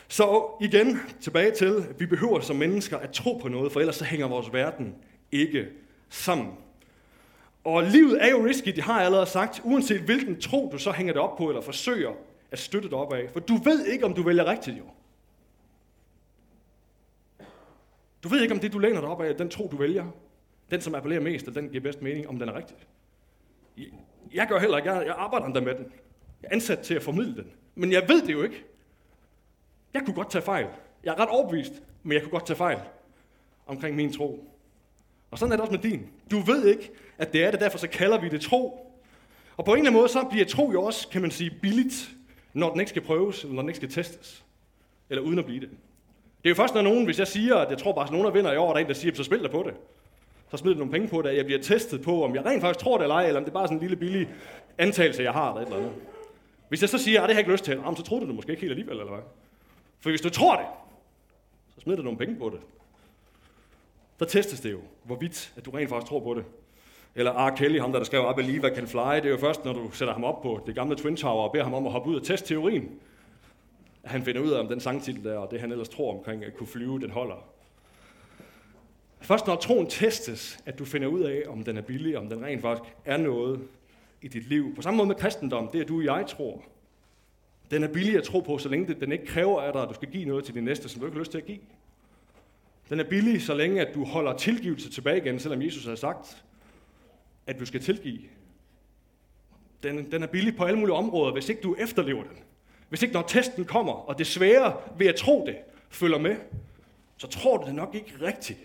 [0.08, 3.96] Så igen, tilbage til, at vi behøver som mennesker at tro på noget, for ellers
[3.96, 4.94] så hænger vores verden
[5.32, 5.68] ikke
[6.08, 6.48] sammen.
[7.64, 10.92] Og livet er jo risky, det har jeg allerede sagt, uanset hvilken tro du så
[10.92, 12.12] hænger det op på, eller forsøger
[12.50, 13.30] at støtte dig op af.
[13.32, 14.84] For du ved ikke, om du vælger rigtigt jo.
[18.22, 20.06] Du ved ikke, om det, du læner dig op af, den tro, du vælger,
[20.70, 22.76] den, som appellerer mest, og den giver bedst mening, om den er rigtig.
[24.34, 25.92] Jeg gør heller ikke, jeg arbejder endda med den.
[26.42, 27.50] Jeg er ansat til at formidle den.
[27.74, 28.64] Men jeg ved det jo ikke.
[29.94, 30.66] Jeg kunne godt tage fejl.
[31.04, 32.78] Jeg er ret overbevist, men jeg kunne godt tage fejl
[33.66, 34.54] omkring min tro.
[35.30, 36.06] Og sådan er det også med din.
[36.30, 36.90] Du ved ikke,
[37.20, 38.86] at det er det, derfor så kalder vi det tro.
[39.56, 42.10] Og på en eller anden måde, så bliver tro jo også, kan man sige, billigt,
[42.52, 44.44] når den ikke skal prøves, eller når den ikke skal testes.
[45.10, 45.68] Eller uden at blive det.
[46.42, 48.34] Det er jo først, når nogen, hvis jeg siger, at jeg tror bare, at nogen
[48.34, 49.74] vinder i år, der er en, der siger, så spil der på det.
[50.50, 52.84] Så smider nogle penge på det, at jeg bliver testet på, om jeg rent faktisk
[52.84, 54.28] tror det eller ej, eller om det er bare sådan en lille billig
[54.78, 55.92] antagelse, jeg har, eller et eller andet.
[56.68, 58.34] Hvis jeg så siger, at det har jeg ikke lyst til, så tror du det
[58.34, 59.22] måske ikke helt alligevel, eller hvad?
[60.00, 60.66] For hvis du tror det,
[61.74, 62.60] så smider du nogle penge på det.
[64.18, 66.44] Der testes det jo, hvorvidt at du rent faktisk tror på det.
[67.14, 67.56] Eller R.
[67.56, 69.72] Kelly, ham der, der skrev I Believe I Can Fly, det er jo først, når
[69.72, 72.10] du sætter ham op på det gamle Twin Tower og beder ham om at hoppe
[72.10, 72.90] ud og teste teorien,
[74.02, 76.44] at han finder ud af, om den sangtitel der, og det han ellers tror omkring
[76.44, 77.44] at kunne flyve, den holder.
[79.20, 82.44] Først når troen testes, at du finder ud af, om den er billig, om den
[82.44, 83.60] rent faktisk er noget
[84.22, 84.74] i dit liv.
[84.74, 86.62] På samme måde med kristendom, det er du og jeg tror.
[87.70, 89.94] Den er billig at tro på, så længe den ikke kræver af dig, at du
[89.94, 91.58] skal give noget til din næste, som du ikke har lyst til at give.
[92.88, 96.44] Den er billig, så længe at du holder tilgivelse tilbage igen, selvom Jesus har sagt,
[97.50, 98.20] at du skal tilgive.
[99.82, 102.36] Den, den er billig på alle mulige områder, hvis ikke du efterlever den.
[102.88, 105.56] Hvis ikke når testen kommer, og det svære ved at tro det,
[105.90, 106.36] følger med,
[107.16, 108.58] så tror du det nok ikke rigtigt.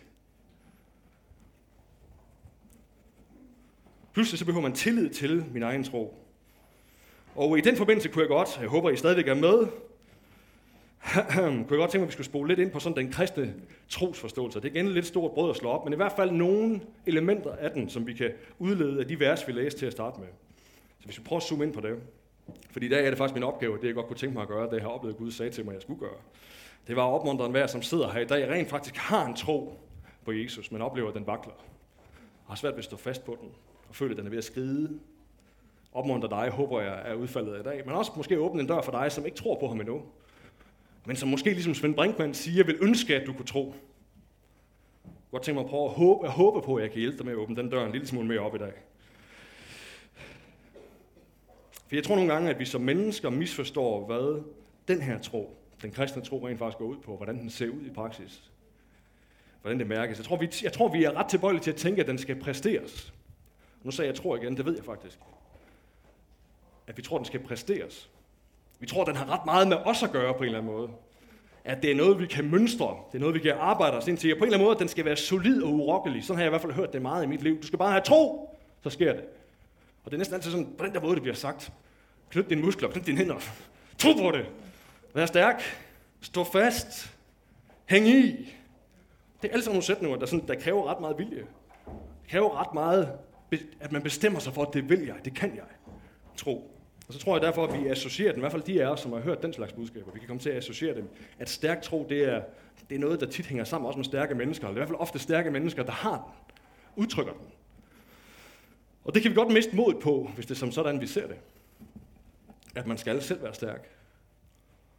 [4.14, 6.22] Pludselig så behøver man tillid til min egen tro.
[7.36, 9.68] Og i den forbindelse kunne jeg godt, jeg håber I stadigvæk er med,
[11.16, 13.54] kunne jeg godt tænke mig, at vi skulle spole lidt ind på sådan den kristne
[13.90, 14.60] trosforståelse.
[14.60, 17.56] Det er igen lidt stort brød at slå op, men i hvert fald nogle elementer
[17.56, 20.28] af den, som vi kan udlede af de vers, vi læste til at starte med.
[21.00, 22.00] Så hvis vi prøver at zoome ind på det.
[22.70, 24.48] Fordi i dag er det faktisk min opgave, det jeg godt kunne tænke mig at
[24.48, 26.20] gøre, det jeg har oplevet, Gud sagde til mig, at jeg skulle gøre.
[26.88, 29.80] Det var at opmuntre enhver, som sidder her i dag, rent faktisk har en tro
[30.26, 31.54] på Jesus, men oplever, at den vakler.
[32.46, 33.50] Og har svært ved at stå fast på den,
[33.90, 35.00] og føler, at den er ved at skride.
[35.94, 37.82] Opmuntre dig, håber jeg, er udfaldet i dag.
[37.86, 40.02] Men også måske åbne en dør for dig, som ikke tror på ham endnu.
[41.06, 43.76] Men som måske ligesom Svend Brinkmann siger, vil ønske, at du kunne tro.
[45.32, 47.26] Godt tænke mig at prøve at håbe, at håbe på, at jeg kan hjælpe dig
[47.26, 48.74] med at åbne den dør en lille smule mere op i dag.
[51.88, 54.44] For jeg tror nogle gange, at vi som mennesker misforstår, hvad
[54.88, 57.82] den her tro, den kristne tro rent faktisk går ud på, hvordan den ser ud
[57.86, 58.52] i praksis.
[59.62, 60.18] Hvordan det mærkes.
[60.18, 62.40] Jeg tror, vi, jeg tror, vi er ret tilbøjelige til at tænke, at den skal
[62.40, 63.14] præsteres.
[63.84, 65.20] Nu sagde jeg tror igen, det ved jeg faktisk.
[66.88, 68.10] At vi tror, den skal præsteres.
[68.80, 70.90] Vi tror, den har ret meget med os at gøre på en eller anden måde.
[71.66, 72.98] At det er noget, vi kan mønstre.
[73.12, 74.34] Det er noget, vi kan arbejde os ind til.
[74.34, 76.24] Og på en eller anden måde, den skal være solid og urokkelig.
[76.24, 77.62] Sådan har jeg i hvert fald hørt det meget i mit liv.
[77.62, 78.50] Du skal bare have tro,
[78.84, 79.24] så sker det.
[80.04, 81.72] Og det er næsten altid sådan, på den der måde, det bliver sagt.
[82.30, 83.36] Knyt dine muskler, knyt dine hænder.
[83.98, 84.46] Tro på det.
[85.14, 85.64] Vær stærk.
[86.22, 87.16] Stå fast.
[87.86, 88.30] Hæng i.
[89.42, 91.46] Det er alle sammen nogle sætninger, der, sådan, der kræver ret meget vilje.
[91.86, 93.12] Det kræver ret meget,
[93.80, 95.64] at man bestemmer sig for, at det vil jeg, det kan jeg.
[96.38, 96.75] Tro.
[97.08, 99.00] Og så tror jeg derfor, at vi associerer den, i hvert fald de af os,
[99.00, 101.82] som har hørt den slags budskaber, vi kan komme til at associere dem, at stærk
[101.82, 102.42] tro, det er,
[102.90, 105.00] det er noget, der tit hænger sammen også med stærke mennesker, eller i hvert fald
[105.00, 106.56] ofte stærke mennesker, der har den,
[107.04, 107.48] udtrykker den.
[109.04, 111.28] Og det kan vi godt miste mod på, hvis det er som sådan, vi ser
[111.28, 111.38] det.
[112.76, 113.90] At man skal selv være stærk.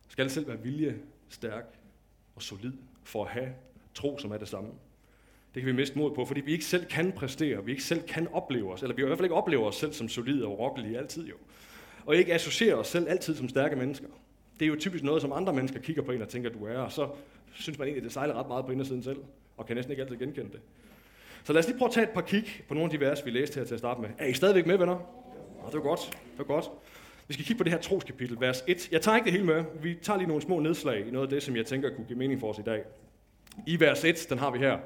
[0.08, 1.64] Skal selv være vilje stærk
[2.36, 2.72] og solid
[3.04, 3.48] for at have
[3.94, 4.70] tro, som er det samme.
[5.54, 8.02] Det kan vi miste mod på, fordi vi ikke selv kan præstere, vi ikke selv
[8.02, 10.52] kan opleve os, eller vi i hvert fald ikke oplever os selv som solide og
[10.52, 11.34] urokkelige altid jo
[12.06, 14.06] og ikke associere os selv altid som stærke mennesker.
[14.58, 16.78] Det er jo typisk noget, som andre mennesker kigger på en og tænker, du er,
[16.78, 17.08] og så
[17.52, 19.18] synes man egentlig, det sejler ret meget på indersiden selv.
[19.56, 20.60] og kan næsten ikke altid genkende det.
[21.44, 23.26] Så lad os lige prøve at tage et par kig på nogle af de vers,
[23.26, 24.08] vi læste her til at starte med.
[24.18, 24.92] Er I stadigvæk med, venner?
[25.62, 26.00] Ja, det var godt.
[26.10, 26.70] Det var godt.
[27.28, 28.88] Vi skal kigge på det her troskapitel, vers 1.
[28.92, 29.64] Jeg tager ikke det hele med.
[29.82, 32.18] Vi tager lige nogle små nedslag i noget af det, som jeg tænker kunne give
[32.18, 32.82] mening for os i dag.
[33.66, 34.78] I vers 1, den har vi her.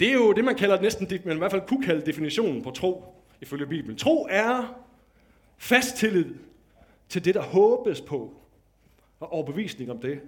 [0.00, 2.70] Det er jo det, man kalder næsten, men i hvert fald kunne kalde definitionen på
[2.70, 3.96] tro, ifølge Bibelen.
[3.96, 4.82] Tro er
[5.58, 6.34] fast tillid
[7.08, 8.34] til det, der håbes på,
[9.20, 10.20] og overbevisning om det,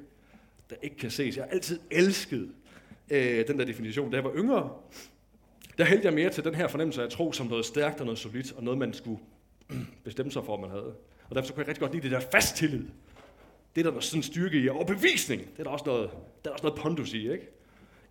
[0.71, 1.37] der ikke kan ses.
[1.37, 2.51] Jeg har altid elsket
[3.11, 4.11] øh, den der definition.
[4.11, 4.71] Da jeg var yngre,
[5.79, 8.19] der hældte jeg mere til den her fornemmelse af tro som noget stærkt og noget
[8.19, 9.21] solidt, og noget, man skulle
[10.05, 10.95] bestemme sig for, at man havde.
[11.31, 12.85] Og derfor kunne jeg rigtig godt lide det der fast tillid.
[13.75, 16.11] Det er der sådan styrke i, og bevisning, det er der også noget,
[16.45, 17.49] der er også noget pondus i, ikke?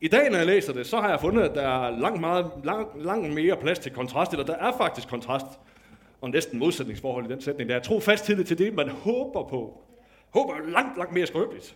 [0.02, 2.52] I dag, når jeg læser det, så har jeg fundet, at der er langt, meget,
[2.64, 5.46] langt, langt mere plads til kontrast, eller der er faktisk kontrast,
[6.22, 7.70] og næsten modsætningsforhold i den sætning.
[7.70, 9.82] Der er tro fast tillid til det, man håber på.
[10.30, 11.76] Håber er langt, langt mere skrøbeligt.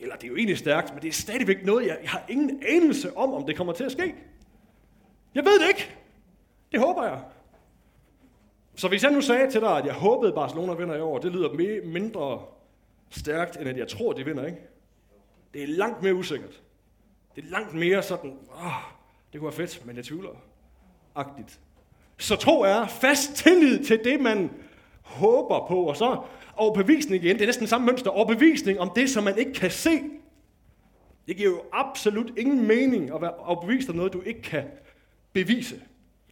[0.00, 2.62] Eller det er jo egentlig stærkt, men det er stadigvæk noget, jeg, jeg har ingen
[2.68, 4.14] anelse om, om det kommer til at ske.
[5.34, 5.96] Jeg ved det ikke.
[6.72, 7.20] Det håber jeg.
[8.74, 11.32] Så hvis jeg nu sagde til dig, at jeg håbede, Barcelona vinder i år, det
[11.32, 12.42] lyder mere, mindre
[13.10, 14.58] stærkt, end at jeg tror, de vinder, ikke?
[15.54, 16.62] Det er langt mere usikkert.
[17.36, 18.72] Det er langt mere sådan, åh,
[19.32, 20.30] det kunne være fedt, men jeg tvivler.
[21.14, 21.60] Agtigt.
[22.20, 24.50] Så tro er fast tillid til det, man
[25.02, 26.16] håber på, og så
[26.56, 30.00] overbevisning igen, det er næsten samme mønster, overbevisning om det, som man ikke kan se.
[31.28, 34.64] Det giver jo absolut ingen mening at være overbevist om noget, du ikke kan
[35.32, 35.80] bevise.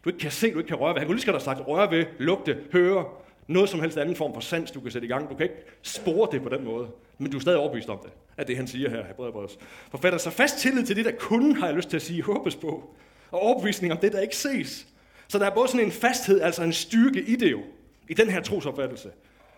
[0.04, 0.98] Du ikke kan se, du ikke kan røre ved.
[0.98, 3.04] Han kunne lige skal have sagt røre ved, lugte, høre,
[3.46, 5.30] noget som helst anden form for sans, du kan sætte i gang.
[5.30, 8.10] Du kan ikke spore det på den måde, men du er stadig overbevist om det,
[8.36, 9.58] at det han siger her, Hebræerbrevets
[9.90, 10.18] forfatter.
[10.18, 12.94] Så fast tillid til det, der kun, har jeg lyst til at sige, håbes på,
[13.30, 14.86] og overbevisning om det, der ikke ses.
[15.28, 17.62] Så der er både sådan en fasthed, altså en styrke i det jo,
[18.08, 19.10] i den her trosopfattelse,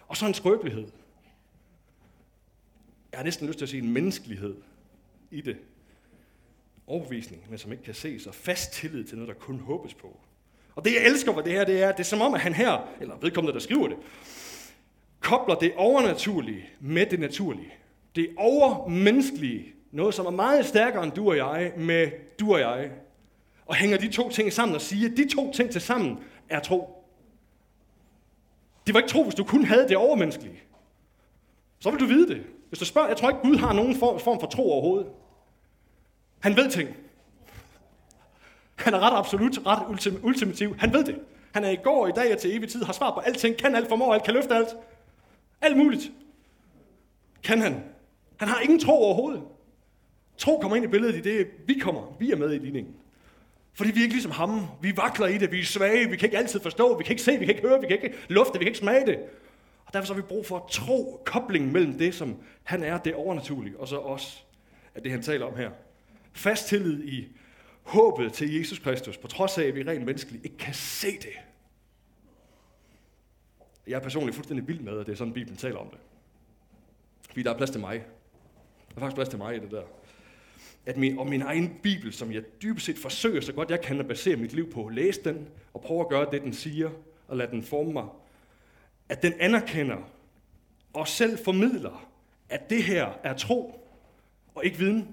[0.09, 0.89] og så en skrøbelighed.
[3.13, 4.57] Jeg har næsten lyst til at sige en menneskelighed
[5.31, 5.57] i det.
[6.87, 10.21] Overbevisning, men som ikke kan ses, og fast tillid til noget, der kun håbes på.
[10.75, 12.55] Og det, jeg elsker ved det her, det er, det er som om, at han
[12.55, 13.97] her, eller vedkommende, der skriver det,
[15.21, 17.75] kobler det overnaturlige med det naturlige.
[18.17, 22.91] Det overmenneskelige, noget som er meget stærkere end du og jeg, med du og jeg.
[23.71, 26.61] Og hænger de to ting sammen og siger, at de to ting til sammen er
[26.61, 27.05] tro.
[28.87, 30.63] Det var ikke tro, hvis du kun havde det overmenneskelige.
[31.79, 32.43] Så vil du vide det.
[32.69, 35.07] Hvis du spørger, jeg tror ikke, Gud har nogen form for tro overhovedet.
[36.41, 36.89] Han ved ting.
[38.77, 40.77] Han er ret absolut, ret ultimativ.
[40.79, 41.19] Han ved det.
[41.53, 43.75] Han er i går, i dag og til evig tid, har svar på alting, kan
[43.75, 44.69] alt, formår alt, kan løfte alt.
[45.61, 46.13] Alt muligt.
[47.43, 47.85] Kan han.
[48.37, 49.43] Han har ingen tro overhovedet.
[50.39, 52.17] Tro kommer ind i billedet i det, vi kommer.
[52.19, 52.95] Vi er med i ligningen.
[53.73, 54.67] Fordi vi er ikke ligesom ham.
[54.83, 57.23] Vi vakler i det, vi er svage, vi kan ikke altid forstå, vi kan ikke
[57.23, 59.19] se, vi kan ikke høre, vi kan ikke lufte, vi kan ikke smage det.
[59.85, 62.99] Og derfor så har vi brug for at tro koblingen mellem det, som han er,
[62.99, 64.47] det overnaturlige, og så os,
[64.95, 65.71] at det han taler om her.
[66.33, 67.29] Fast tillid i
[67.83, 71.33] håbet til Jesus Kristus, på trods af, at vi rent menneskeligt ikke kan se det.
[73.87, 75.99] Jeg er personligt fuldstændig vild med, at det er sådan, Bibelen taler om det.
[77.29, 77.95] Fordi der er plads til mig.
[78.89, 79.83] Der er faktisk plads til mig i det der.
[80.87, 84.01] At min, og min egen Bibel, som jeg dybest set forsøger så godt jeg kan
[84.01, 86.91] at basere mit liv på, læse den og prøve at gøre det, den siger,
[87.29, 88.05] og lade den forme mig.
[89.09, 89.97] At den anerkender
[90.93, 92.09] og selv formidler,
[92.49, 93.89] at det her er tro
[94.55, 95.09] og ikke viden.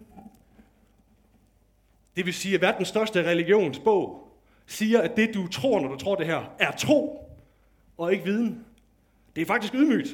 [2.16, 4.28] Det vil sige, at verdens største religionsbog
[4.66, 7.30] siger, at det du tror, når du tror det her, er tro
[7.98, 8.66] og ikke viden.
[9.36, 10.08] Det er faktisk ydmygt.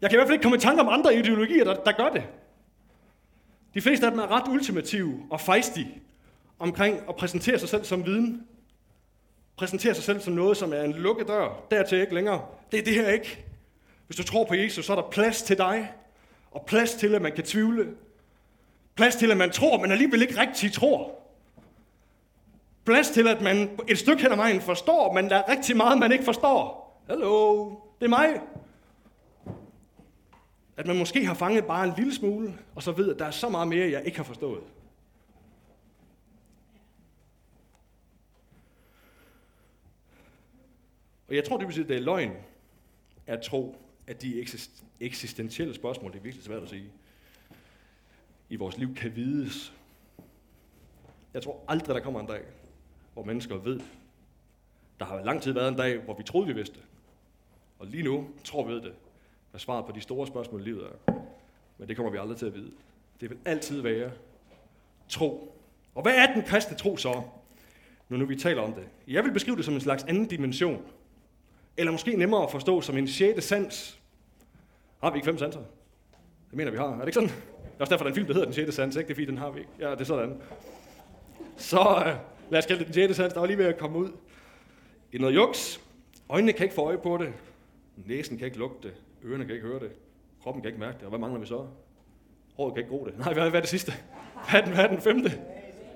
[0.00, 2.08] Jeg kan i hvert fald ikke komme i tanke om andre ideologier, der, der gør
[2.08, 2.24] det.
[3.74, 6.02] De fleste af dem er ret ultimative og fejstige
[6.58, 8.46] omkring at præsentere sig selv som viden.
[9.56, 11.62] Præsentere sig selv som noget, som er en lukket dør.
[11.70, 12.44] Dertil ikke længere.
[12.72, 13.44] Det er det her ikke.
[14.06, 15.92] Hvis du tror på Jesus, så er der plads til dig.
[16.50, 17.94] Og plads til, at man kan tvivle.
[18.94, 21.18] Plads til, at man tror, men alligevel ikke rigtig tror.
[22.84, 25.98] Plads til, at man et stykke hen ad vejen forstår, men der er rigtig meget,
[25.98, 26.88] man ikke forstår.
[27.08, 28.40] Hallo, det er mig.
[30.78, 33.30] At man måske har fanget bare en lille smule, og så ved, at der er
[33.30, 34.62] så meget mere, jeg ikke har forstået.
[41.28, 42.32] Og jeg tror det at det er løgn
[43.26, 44.44] at tro, at de
[45.00, 46.92] eksistentielle spørgsmål, det er virkelig svært at sige,
[48.48, 49.72] i vores liv kan vides.
[51.34, 52.44] Jeg tror aldrig, der kommer en dag,
[53.12, 53.80] hvor mennesker ved,
[55.00, 56.80] der har lang tid været en dag, hvor vi troede, vi vidste.
[57.78, 58.94] Og lige nu tror vi ved det,
[59.58, 61.12] er svaret på de store spørgsmål i livet er.
[61.78, 62.70] Men det kommer vi aldrig til at vide.
[63.20, 64.10] Det vil altid være
[65.08, 65.54] tro.
[65.94, 67.22] Og hvad er den kristne tro så,
[68.08, 68.84] når nu vi taler om det?
[69.08, 70.82] Jeg vil beskrive det som en slags anden dimension.
[71.76, 74.00] Eller måske nemmere at forstå som en sjette sans.
[75.02, 75.60] Har vi ikke fem sanser?
[76.50, 76.86] Det mener vi har.
[76.86, 77.30] Er det ikke sådan?
[77.30, 79.08] er også derfor, der er en film, der hedder Den sjette sans, ikke?
[79.08, 79.70] Det er fordi, den har vi ikke.
[79.80, 80.40] Ja, det er sådan.
[81.56, 82.16] Så øh,
[82.50, 84.10] lad os kalde det Den sjette sans, der var lige ved at komme ud
[85.12, 85.80] i noget juks.
[86.28, 87.32] Øjnene kan ikke få øje på det.
[88.06, 88.96] Næsen kan ikke lugte det.
[89.24, 89.92] Ørerne kan ikke høre det.
[90.42, 91.02] Kroppen kan ikke mærke det.
[91.02, 91.66] Og hvad mangler vi så?
[92.54, 93.18] Håret kan ikke gro det.
[93.24, 93.92] Nej, hvad er det sidste?
[94.50, 95.42] Hvad er den, hvad er den femte?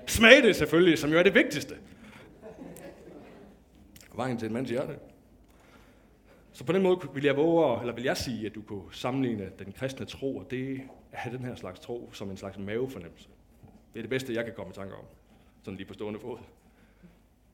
[0.07, 1.75] Smag det selvfølgelig, som jo er det vigtigste.
[4.15, 4.95] Vejen til en mands hjerte.
[6.53, 9.51] Så på den måde vil jeg våge, eller vil jeg sige, at du kunne sammenligne
[9.59, 10.81] den kristne tro, og det
[11.11, 13.29] at have den her slags tro, som en slags mavefornemmelse.
[13.93, 15.03] Det er det bedste, jeg kan komme i tanke om,
[15.63, 16.37] sådan lige på stående fod.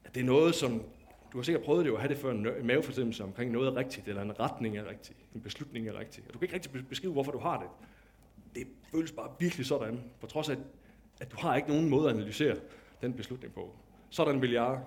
[0.06, 0.84] At det er noget, som,
[1.32, 3.76] du har sikkert prøvet det jo at have det før en mavefornemmelse omkring noget er
[3.76, 6.24] rigtigt, eller en retning er rigtig, en beslutning er rigtig.
[6.28, 7.68] Og du kan ikke rigtig beskrive, hvorfor du har det.
[8.56, 10.56] Det føles bare virkelig sådan, på trods af,
[11.20, 12.56] at du har ikke nogen måde at analysere
[13.02, 13.76] den beslutning på.
[14.10, 14.80] Sådan vil jeg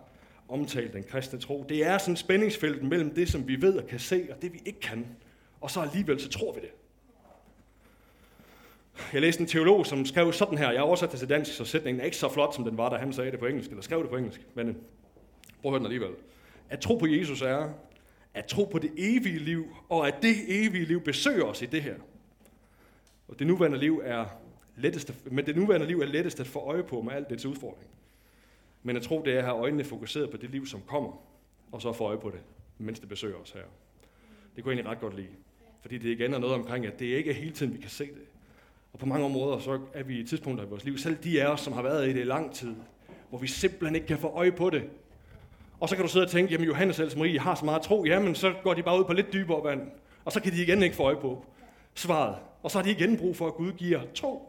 [0.48, 1.64] omtale den kristne tro.
[1.68, 4.60] Det er sådan spændingsfeltet mellem det, som vi ved og kan se, og det vi
[4.66, 5.06] ikke kan.
[5.60, 6.70] Og så alligevel, så tror vi det.
[9.12, 10.70] Jeg læste en teolog, som skrev sådan her.
[10.70, 12.96] Jeg oversatte det til dansk, så sætningen er ikke så flot, som den var, da
[12.96, 14.46] han sagde det på engelsk, eller skrev det på engelsk.
[14.54, 14.76] Men
[15.62, 16.10] prøv at høre den alligevel.
[16.68, 17.68] At tro på Jesus er
[18.34, 21.82] at tro på det evige liv, og at det evige liv besøger os i det
[21.82, 21.94] her.
[23.28, 24.26] Og det nuværende liv er
[24.76, 27.90] lettest, men det nuværende liv er lettest at få øje på med alt dets udfordring.
[28.82, 31.12] Men at tro, det er at have øjnene fokuseret på det liv, som kommer,
[31.72, 32.40] og så få øje på det,
[32.78, 33.60] mens det besøger os her.
[34.56, 35.28] Det kunne jeg egentlig ret godt lide.
[35.82, 38.04] Fordi det igen er noget omkring, at det ikke er hele tiden, vi kan se
[38.04, 38.26] det.
[38.92, 41.46] Og på mange områder, så er vi i tidspunkter i vores liv, selv de af
[41.46, 42.74] os, som har været i det i lang tid,
[43.28, 44.90] hvor vi simpelthen ikke kan få øje på det.
[45.82, 48.04] Og så kan du sidde og tænke, jamen Johannes og Marie har så meget tro,
[48.04, 49.80] jamen så går de bare ud på lidt dybere vand,
[50.24, 51.44] og så kan de igen ikke få øje på
[51.94, 52.36] svaret.
[52.62, 54.48] Og så har de igen brug for, at Gud giver tro.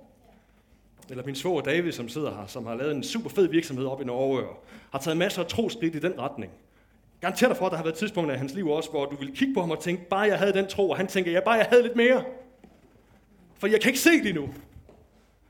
[1.10, 4.02] Eller min svoger David, som sidder her, som har lavet en super fed virksomhed op
[4.02, 6.52] i Norge, og har taget masser af troskridt i den retning.
[7.22, 9.36] Garanterer dig for, at der har været tidspunkter i hans liv også, hvor du vil
[9.36, 11.56] kigge på ham og tænke, bare jeg havde den tro, og han tænker, ja, bare
[11.56, 12.24] jeg havde lidt mere.
[13.58, 14.50] For jeg kan ikke se lige nu.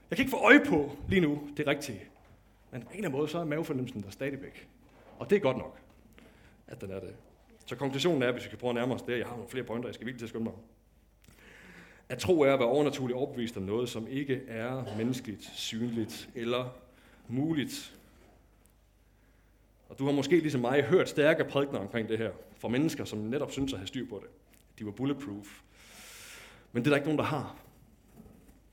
[0.09, 2.01] Jeg kan ikke få øje på lige nu det rigtige.
[2.71, 4.67] Men på en eller anden måde, så er mavefornemmelsen der stadigvæk.
[5.23, 5.79] Og det er godt nok,
[6.67, 7.15] at den er det.
[7.65, 9.65] Så konklusionen er, hvis vi kan prøve at nærme os det, jeg har nogle flere
[9.65, 10.53] pointer, jeg skal virkelig til at skynde mig.
[12.09, 16.75] At tro er at være overnaturligt opvist om noget, som ikke er menneskeligt, synligt eller
[17.27, 17.95] muligt.
[19.89, 23.19] Og du har måske ligesom mig hørt stærke prædikner omkring det her, fra mennesker, som
[23.19, 24.29] netop synes at have styr på det.
[24.79, 25.61] De var bulletproof.
[26.71, 27.55] Men det er der ikke nogen, der har.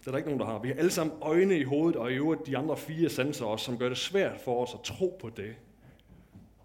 [0.01, 0.59] Det er der ikke nogen, der har.
[0.59, 3.65] Vi har alle sammen øjne i hovedet, og i øvrigt de andre fire sanser også,
[3.65, 5.57] som gør det svært for os at tro på det,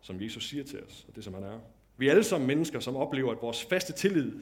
[0.06, 1.60] som Jesus siger til os, og det som han er.
[1.98, 4.34] Vi er alle sammen mennesker, som oplever, at vores faste tillid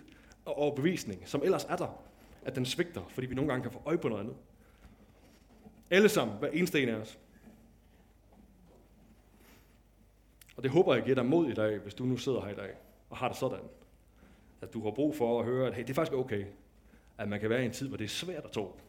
[0.46, 2.04] og overbevisning, som ellers er der,
[2.46, 4.36] at den svigter, fordi vi nogle gange kan få øje på noget andet.
[5.90, 7.20] Alle sammen, hver eneste en af os.
[10.56, 12.56] Og det håber jeg giver dig mod i dag, hvis du nu sidder her i
[12.56, 12.72] dag
[13.10, 13.66] og har det sådan,
[14.62, 16.46] at du har brug for at høre, at hey, det er faktisk okay,
[17.18, 18.80] at man kan være i en tid, hvor det er svært at tro.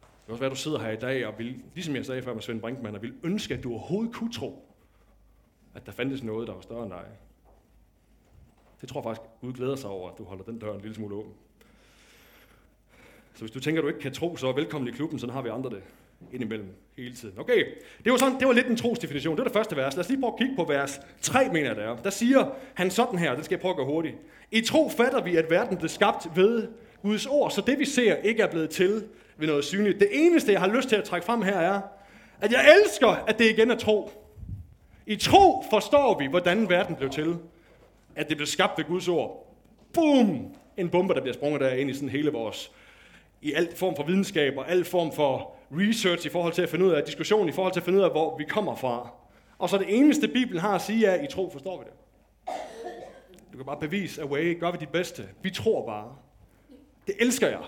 [0.00, 2.22] Det kan også være, at du sidder her i dag og vil, ligesom jeg sagde
[2.22, 4.71] før med Svend Brinkmann, og vil ønske, at du overhovedet kunne tro,
[5.74, 7.04] at der fandtes noget, der var større end dig.
[8.80, 10.94] Det tror jeg faktisk, Gud glæder sig over, at du holder den dør en lille
[10.94, 11.32] smule åben.
[13.34, 15.30] Så hvis du tænker, at du ikke kan tro, så er velkommen i klubben, så
[15.30, 15.82] har vi andre det
[16.32, 17.38] indimellem hele tiden.
[17.38, 17.64] Okay,
[18.04, 19.36] det var, sådan, det var lidt en trosdefinition.
[19.36, 19.96] Det var det første vers.
[19.96, 21.96] Lad os lige prøve at kigge på vers 3, mener jeg det er.
[21.96, 24.16] Der siger han sådan her, det skal jeg prøve at gå hurtigt.
[24.50, 26.68] I tro fatter vi, at verden blev skabt ved
[27.02, 29.04] Guds ord, så det vi ser ikke er blevet til
[29.36, 30.00] ved noget synligt.
[30.00, 31.80] Det eneste, jeg har lyst til at trække frem her er,
[32.40, 34.10] at jeg elsker, at det igen er tro.
[35.12, 37.36] I tro forstår vi, hvordan verden blev til.
[38.16, 39.54] At det blev skabt ved Guds ord.
[39.94, 40.54] Boom!
[40.76, 42.72] En bombe, der bliver sprunget der ind i sådan hele vores
[43.42, 46.84] i alt form for videnskab og alt form for research i forhold til at finde
[46.84, 49.10] ud af diskussion, i forhold til at finde ud af, hvor vi kommer fra.
[49.58, 51.94] Og så det eneste, Bibelen har at sige er, i tro forstår vi det.
[53.52, 55.28] Du kan bare bevise away, gør vi dit bedste.
[55.42, 56.16] Vi tror bare.
[57.06, 57.62] Det elsker jeg.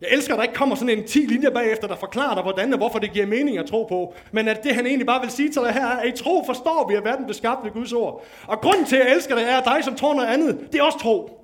[0.00, 2.72] Jeg elsker, at der ikke kommer sådan en 10 linjer bagefter, der forklarer dig, hvordan
[2.72, 4.14] og hvorfor det giver mening at tro på.
[4.32, 6.42] Men at det, han egentlig bare vil sige til dig her, er, at i tro
[6.46, 8.24] forstår vi, at verden blev skabt ved Guds ord.
[8.46, 10.78] Og grunden til, at jeg elsker det, er, at dig, som tror noget andet, det
[10.78, 11.40] er også tro.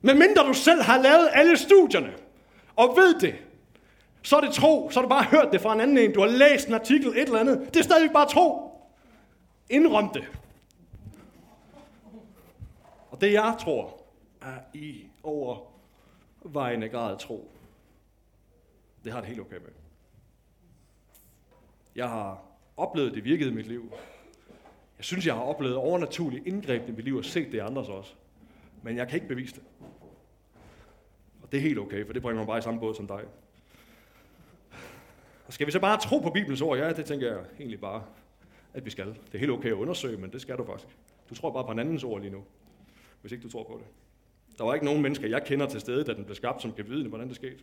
[0.00, 2.12] Men mindre du selv har lavet alle studierne,
[2.76, 3.34] og ved det,
[4.22, 4.90] så er det tro.
[4.90, 6.12] Så har du bare hørt det fra en anden en.
[6.12, 7.74] Du har læst en artikel, et eller andet.
[7.74, 8.70] Det er stadigvæk bare tro.
[9.70, 10.24] Indrøm det.
[13.10, 14.00] Og det jeg tror,
[14.42, 15.75] er i over
[16.46, 17.50] overvejende grad tro.
[19.04, 19.70] Det har det helt okay med.
[21.94, 22.42] Jeg har
[22.76, 23.92] oplevet, det virkede i mit liv.
[24.98, 28.14] Jeg synes, jeg har oplevet overnaturlige indgreb i mit liv og set det andres også.
[28.82, 29.62] Men jeg kan ikke bevise det.
[31.42, 33.24] Og det er helt okay, for det bringer mig bare i samme båd som dig.
[35.46, 36.78] Og skal vi så bare tro på Bibelens ord?
[36.78, 38.04] Ja, det tænker jeg egentlig bare,
[38.74, 39.06] at vi skal.
[39.06, 40.96] Det er helt okay at undersøge, men det skal du faktisk.
[41.30, 42.44] Du tror bare på en andens ord lige nu,
[43.20, 44.05] hvis ikke du tror på det.
[44.58, 46.88] Der var ikke nogen mennesker, jeg kender til stede, da den blev skabt, som kan
[46.88, 47.56] vide, hvordan det skete.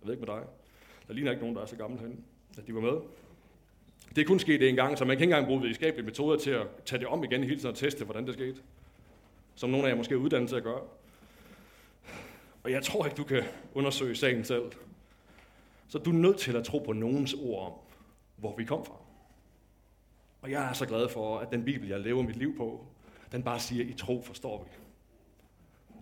[0.00, 0.42] Jeg ved ikke med dig.
[1.08, 2.16] Der ligner ikke nogen, der er så gammel herinde,
[2.58, 3.00] at de var med.
[4.16, 6.50] Det er kun sket en gang, så man kan ikke engang bruge videnskabelige metoder til
[6.50, 8.56] at tage det om igen hele tiden og teste, hvordan det skete.
[9.54, 10.80] Som nogle af jer måske er uddannet til at gøre.
[12.62, 13.42] Og jeg tror ikke, du kan
[13.74, 14.72] undersøge sagen selv.
[15.88, 17.72] Så du er nødt til at tro på nogens ord om,
[18.36, 18.96] hvor vi kom fra.
[20.42, 22.86] Og jeg er så glad for, at den Bibel, jeg lever mit liv på,
[23.32, 24.83] den bare siger, i tro forstår vi.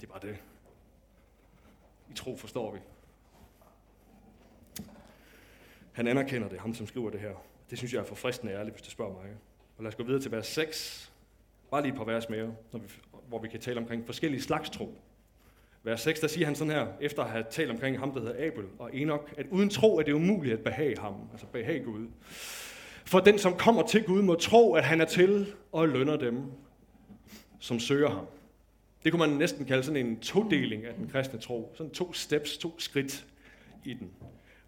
[0.02, 0.36] Det er bare det.
[2.10, 2.78] I tro forstår vi.
[5.92, 7.34] Han anerkender det, ham som skriver det her.
[7.70, 9.30] Det synes jeg er forfriskende ærligt, hvis du spørger mig.
[9.76, 11.12] Og lad os gå videre til vers 6.
[11.70, 12.88] Bare lige et par vers mere, når vi,
[13.28, 14.98] hvor vi kan tale omkring forskellige slags tro.
[15.82, 18.46] Vers 6, der siger han sådan her, efter at have talt omkring ham, der hedder
[18.46, 22.08] Abel og Enoch, at uden tro er det umuligt at behage ham, altså behage Gud.
[23.04, 26.52] For den, som kommer til Gud, må tro, at han er til og lønner dem,
[27.58, 28.26] som søger ham.
[29.04, 31.72] Det kunne man næsten kalde sådan en todeling af den kristne tro.
[31.74, 33.26] Sådan to steps, to skridt
[33.84, 34.10] i den.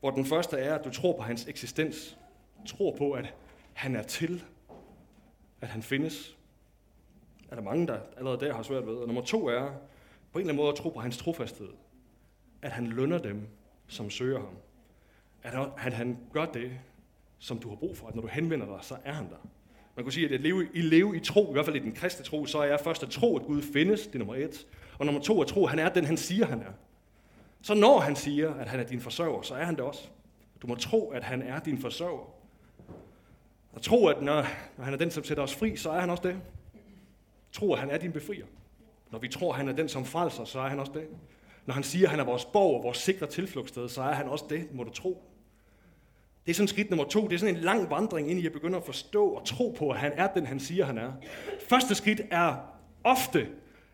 [0.01, 2.19] Hvor den første er, at du tror på hans eksistens.
[2.67, 3.35] Tror på, at
[3.73, 4.45] han er til.
[5.61, 6.37] At han findes.
[7.51, 8.95] Er der mange, der allerede der har svært ved.
[8.95, 9.71] Og nummer to er,
[10.33, 11.69] på en eller anden måde at tro på hans trofasthed.
[12.63, 13.49] At han lønner dem,
[13.87, 14.57] som søger ham.
[15.43, 16.73] At han, han, han gør det,
[17.39, 18.09] som du har brug for.
[18.09, 19.49] At når du henvender dig, så er han der.
[19.97, 21.93] Man kunne sige, at at leve, i leve i tro, i hvert fald i den
[21.93, 24.67] kristne tro, så er først at tro, at Gud findes, det er nummer et.
[24.99, 26.73] Og nummer to, at tro, at han er den, han siger, han er.
[27.63, 30.09] Så når han siger, at han er din forsørger, så er han det også.
[30.63, 32.35] Du må tro, at han er din forsørger.
[33.73, 36.11] Og tro, at når, når han er den, som sætter os fri, så er han
[36.11, 36.37] også det.
[37.53, 38.47] Tro, at han er din befrier.
[39.11, 41.09] Når vi tror, at han er den, som frelser, så er han også det.
[41.67, 44.29] Når han siger, at han er vores borg og vores sikre tilflugtssted, så er han
[44.29, 45.23] også det, må du tro.
[46.45, 47.29] Det er sådan skridt nummer to.
[47.29, 49.91] Det er sådan en lang vandring ind i at begynde at forstå og tro på,
[49.91, 51.13] at han er den, han siger, han er.
[51.69, 52.57] Første skridt er
[53.05, 53.49] ofte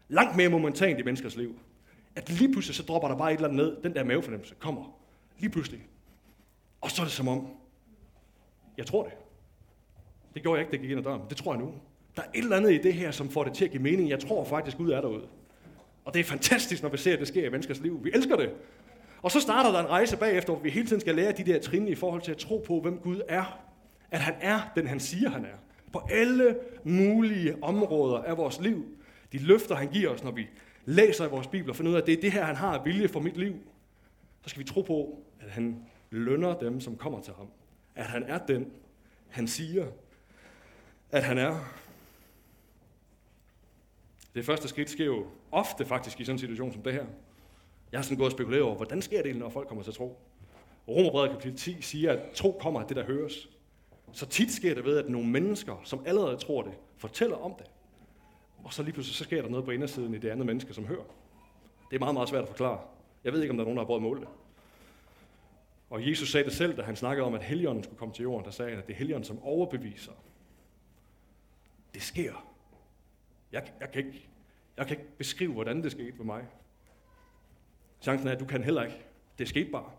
[0.09, 1.59] langt mere momentant i menneskers liv.
[2.17, 3.83] At lige pludselig så dropper der bare et eller andet ned.
[3.83, 5.01] Den der mavefornemmelse kommer.
[5.39, 5.81] Lige pludselig.
[6.81, 7.49] Og så er det som om,
[8.77, 9.13] jeg tror det.
[10.35, 11.23] Det gjorde jeg ikke, det gik ind ad døren.
[11.29, 11.73] Det tror jeg nu.
[12.17, 14.11] Der er et eller andet i det her, som får det til at give mening.
[14.11, 15.27] Jeg tror faktisk, Gud er derude.
[16.05, 18.05] Og det er fantastisk, når vi ser, at det sker i menneskers liv.
[18.05, 18.51] Vi elsker det.
[19.23, 21.61] Og så starter der en rejse bagefter, hvor vi hele tiden skal lære de der
[21.61, 23.61] trin i forhold til at tro på, hvem Gud er.
[24.11, 25.57] At han er den, han siger, han er.
[25.93, 28.85] På alle mulige områder af vores liv.
[29.33, 30.49] De løfter, han giver os, når vi
[30.85, 32.79] læser i vores bibel og finder ud af, at det er det her, han har
[32.79, 33.55] at vilje for mit liv.
[34.43, 37.47] Så skal vi tro på, at han lønner dem, som kommer til ham.
[37.95, 38.73] At han er den,
[39.29, 39.87] han siger,
[41.11, 41.73] at han er.
[44.35, 47.07] Det første skridt sker jo ofte faktisk i sådan en situation som det her.
[47.93, 50.19] Jeg har sådan gået og spekuleret over, hvordan sker det, når folk kommer til tro?
[50.89, 53.49] Romerbrevet kapitel 10 siger, at tro kommer af det, der høres.
[54.13, 57.67] Så tit sker det ved, at nogle mennesker, som allerede tror det, fortæller om det.
[58.65, 60.87] Og så lige pludselig så sker der noget på indersiden i det andet menneske, som
[60.87, 61.05] hører.
[61.91, 62.81] Det er meget, meget svært at forklare.
[63.25, 64.29] Jeg ved ikke, om der er nogen, der har prøvet at måle det.
[65.91, 68.45] Og Jesus sagde det selv, da han snakkede om, at Helligånden skulle komme til jorden.
[68.45, 70.13] Der sagde han, at det er Helligånden, som overbeviser.
[71.95, 72.47] Det sker.
[73.53, 74.29] Jeg, jeg, kan ikke,
[74.77, 76.47] jeg kan ikke beskrive, hvordan det skete for mig.
[78.03, 78.97] Chancen er, at du kan heller ikke.
[79.39, 79.91] Det skete bare.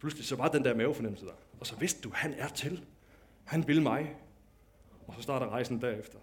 [0.00, 1.32] Pludselig så var den der mavefornemmelse der.
[1.60, 2.84] Og så vidste du, han er til.
[3.44, 4.14] Han vil mig.
[5.06, 6.18] Og så starter rejsen derefter.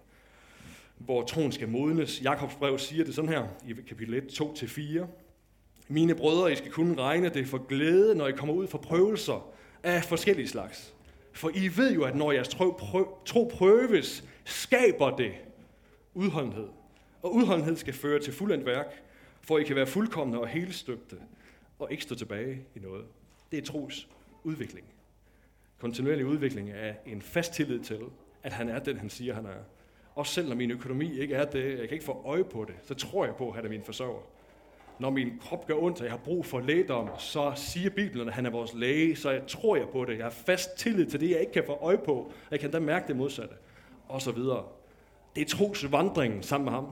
[0.98, 2.22] Hvor troen skal modnes.
[2.22, 5.06] Jakobs brev siger det sådan her i kapitel 1, 2-4.
[5.88, 9.50] Mine brødre, I skal kunne regne det for glæde, når I kommer ud for prøvelser
[9.82, 10.94] af forskellige slags.
[11.32, 12.80] For I ved jo, at når jeres tro,
[13.26, 15.32] tro prøves, skaber det
[16.14, 16.68] udholdenhed.
[17.22, 19.02] Og udholdenhed skal føre til fuldendt værk,
[19.46, 21.16] for I kan være fuldkommende og helstøbte,
[21.78, 23.04] og ikke stå tilbage i noget.
[23.52, 24.08] Det er tros
[24.44, 24.86] udvikling.
[25.78, 28.00] Kontinuerlig udvikling af en fast tillid til,
[28.42, 29.62] at han er den, han siger, han er.
[30.14, 32.74] Også selv når min økonomi ikke er det, jeg kan ikke få øje på det,
[32.82, 34.20] så tror jeg på, at han er min forsørger.
[34.98, 38.34] Når min krop gør ondt, og jeg har brug for lægedom, så siger Bibelen, at
[38.34, 40.16] han er vores læge, så jeg tror jeg på det.
[40.16, 42.32] Jeg har fast tillid til det, jeg ikke kan få øje på.
[42.50, 43.54] Jeg kan da mærke det modsatte.
[44.08, 44.64] Og så videre.
[45.36, 46.86] Det er trosvandringen sammen med ham,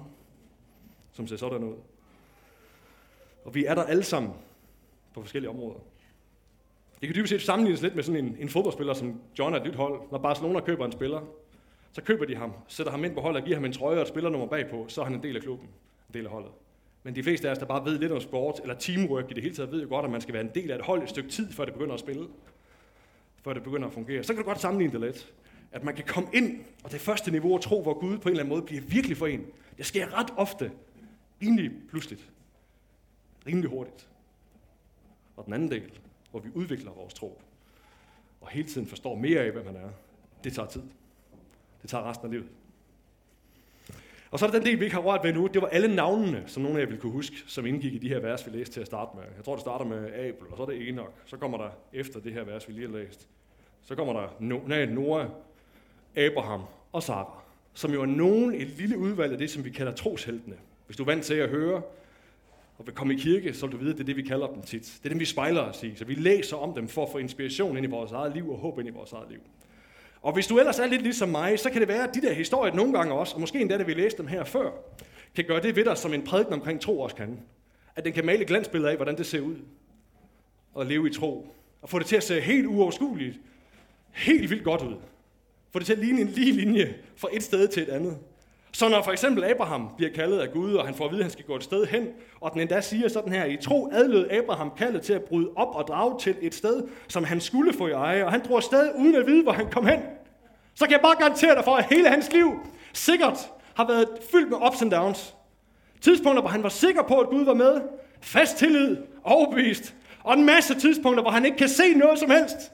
[1.12, 1.74] som ser sådan ud.
[3.44, 4.32] Og vi er der alle sammen
[5.14, 5.78] på forskellige områder.
[7.00, 9.66] Det kan dybest set sammenlignes lidt med sådan en, en fodboldspiller, som John er et
[9.66, 10.00] nyt hold.
[10.10, 11.20] Når Barcelona køber en spiller,
[11.92, 14.02] så køber de ham, sætter ham ind på holdet og giver ham en trøje og
[14.02, 15.68] et spillernummer bagpå, så er han en del af klubben,
[16.08, 16.50] en del af holdet.
[17.02, 19.42] Men de fleste af os, der bare ved lidt om sport, eller teamwork i det
[19.42, 21.08] hele taget, ved jo godt, at man skal være en del af et hold et
[21.08, 22.28] stykke tid, før det begynder at spille.
[23.44, 24.22] Før det begynder at fungere.
[24.22, 25.32] Så kan du godt sammenligne det lidt.
[25.72, 28.32] At man kan komme ind, og det første niveau at tro, hvor Gud på en
[28.32, 29.46] eller anden måde bliver virkelig for en.
[29.78, 30.70] Det sker ret ofte,
[31.42, 32.30] Egentlig pludseligt
[33.46, 34.08] rimelig hurtigt.
[35.36, 37.40] Og den anden del, hvor vi udvikler vores tro,
[38.40, 39.88] og hele tiden forstår mere af, hvem han er,
[40.44, 40.82] det tager tid.
[41.82, 42.46] Det tager resten af livet.
[44.30, 45.46] Og så er der den del, vi ikke har rørt ved nu.
[45.46, 48.08] Det var alle navnene, som nogle af jer vil kunne huske, som indgik i de
[48.08, 49.24] her vers, vi læste til at starte med.
[49.36, 51.10] Jeg tror, det starter med Abel, og så er det Enoch.
[51.26, 53.28] Så kommer der efter det her vers, vi lige har læst.
[53.82, 55.28] Så kommer der no- nej, Noah,
[56.16, 56.62] Abraham
[56.92, 57.26] og Sarah,
[57.74, 60.56] som jo er nogen et lille udvalg af det, som vi kalder trosheltene.
[60.86, 61.82] Hvis du er vant til at høre
[62.82, 64.46] og vil komme i kirke, så vil du vide, at det er det, vi kalder
[64.46, 64.82] dem tit.
[64.82, 65.94] Det er dem, vi spejler os i.
[65.96, 68.58] Så vi læser om dem for at få inspiration ind i vores eget liv og
[68.58, 69.40] håb ind i vores eget liv.
[70.22, 72.32] Og hvis du ellers er lidt ligesom mig, så kan det være, at de der
[72.32, 74.70] historier nogle gange også, og måske endda, da vi læste dem her før,
[75.34, 77.40] kan gøre det ved dig, som en prædiken omkring tro også kan.
[77.96, 79.56] At den kan male glansbilleder af, hvordan det ser ud
[80.80, 81.46] at leve i tro.
[81.82, 83.40] Og få det til at se helt uoverskueligt,
[84.12, 84.96] helt vildt godt ud.
[85.70, 88.18] Få det til at ligne en lige linje fra et sted til et andet.
[88.74, 91.24] Så når for eksempel Abraham bliver kaldet af Gud, og han får at vide, at
[91.24, 92.08] han skal gå et sted hen,
[92.40, 95.74] og den endda siger sådan her, i tro adlød Abraham kaldet til at bryde op
[95.74, 98.92] og drage til et sted, som han skulle få i eje, og han drog afsted
[98.98, 100.00] uden at vide, hvor han kom hen.
[100.74, 102.52] Så kan jeg bare garantere dig for, at hele hans liv
[102.92, 105.34] sikkert har været fyldt med ups and downs.
[106.00, 107.80] Tidspunkter, hvor han var sikker på, at Gud var med,
[108.20, 109.94] fast tillid, overbevist,
[110.24, 112.72] og en masse tidspunkter, hvor han ikke kan se noget som helst.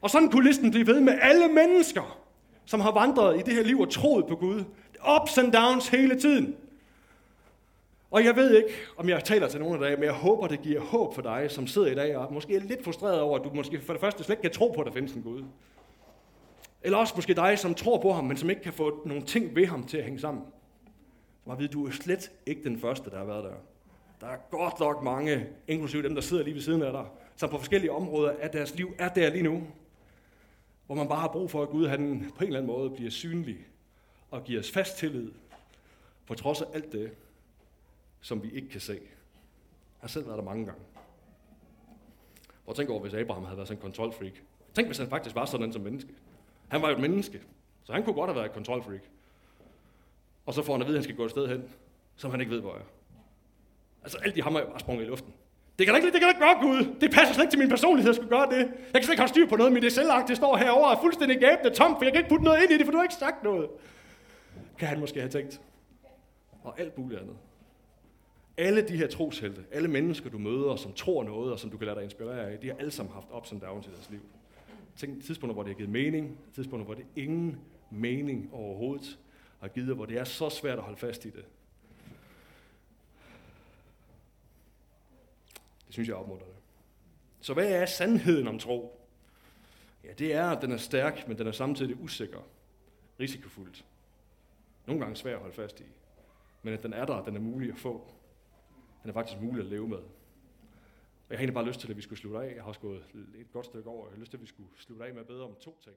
[0.00, 2.25] Og sådan kunne listen blive ved med alle mennesker,
[2.66, 4.64] som har vandret i det her liv og troet på Gud.
[5.20, 6.56] Ups and downs hele tiden.
[8.10, 10.62] Og jeg ved ikke, om jeg taler til nogen af dag, men jeg håber, det
[10.62, 13.44] giver håb for dig, som sidder i dag og måske er lidt frustreret over, at
[13.44, 15.44] du måske for det første slet ikke kan tro på, at der findes en Gud.
[16.82, 19.56] Eller også måske dig, som tror på ham, men som ikke kan få nogle ting
[19.56, 20.42] ved ham til at hænge sammen.
[21.46, 23.50] Så ved du er slet ikke den første, der har været der.
[24.20, 27.04] Der er godt nok mange, inklusive dem, der sidder lige ved siden af dig,
[27.36, 29.62] som på forskellige områder af deres liv er der lige nu.
[30.86, 33.10] Hvor man bare har brug for, at Gud han på en eller anden måde bliver
[33.10, 33.66] synlig
[34.30, 35.32] og giver os fast tillid,
[36.26, 37.10] på trods af alt det,
[38.20, 38.92] som vi ikke kan se.
[38.92, 40.80] Jeg har selv været der mange gange.
[42.66, 44.32] Og tænk over, hvis Abraham havde været sådan en kontrolfreak.
[44.74, 46.14] Tænk, hvis han faktisk var sådan som menneske.
[46.68, 47.42] Han var jo et menneske,
[47.84, 49.00] så han kunne godt have været et kontrolfreak.
[50.46, 51.70] Og så får han at vide, at han skal gå et sted hen,
[52.16, 52.84] som han ikke ved, hvor er.
[54.02, 55.34] Altså alt i ham er bare sprunget i luften.
[55.78, 56.94] Det kan da ikke, det kan da ikke gøre, Gud.
[57.00, 58.58] Det passer slet ikke til min personlighed at skulle gøre det.
[58.58, 61.00] Jeg kan slet ikke have styr på noget, men det selvagt, det står herovre er
[61.00, 63.04] fuldstændig gabende tomt, for jeg kan ikke putte noget ind i det, for du har
[63.04, 63.68] ikke sagt noget.
[64.78, 65.60] Kan han måske have tænkt.
[66.62, 67.36] Og alt muligt andet.
[68.58, 71.86] Alle de her troshelte, alle mennesker, du møder, som tror noget, og som du kan
[71.86, 74.20] lade dig inspirere af, de har alle sammen haft ups and downs i deres liv.
[74.96, 77.58] Tænk tidspunkter, hvor det har givet mening, tidspunkter, hvor det ingen
[77.90, 79.18] mening overhovedet
[79.60, 81.44] har givet, hvor det er så svært at holde fast i det.
[85.96, 86.54] Synes jeg er opmuntrende.
[87.40, 89.00] Så hvad er sandheden om tro?
[90.04, 92.40] Ja, det er, at den er stærk, men den er samtidig usikker,
[93.20, 93.84] risikofuldt.
[94.86, 95.84] Nogle gange svær at holde fast i.
[96.62, 98.10] Men at den er der, den er mulig at få.
[99.02, 99.96] Den er faktisk mulig at leve med.
[99.96, 102.54] Og jeg har egentlig bare lyst til, at vi skulle slutte af.
[102.54, 103.04] Jeg har også gået
[103.38, 104.06] et godt stykke over.
[104.06, 105.96] Jeg har lyst til, at vi skulle slutte af med at bede om to ting.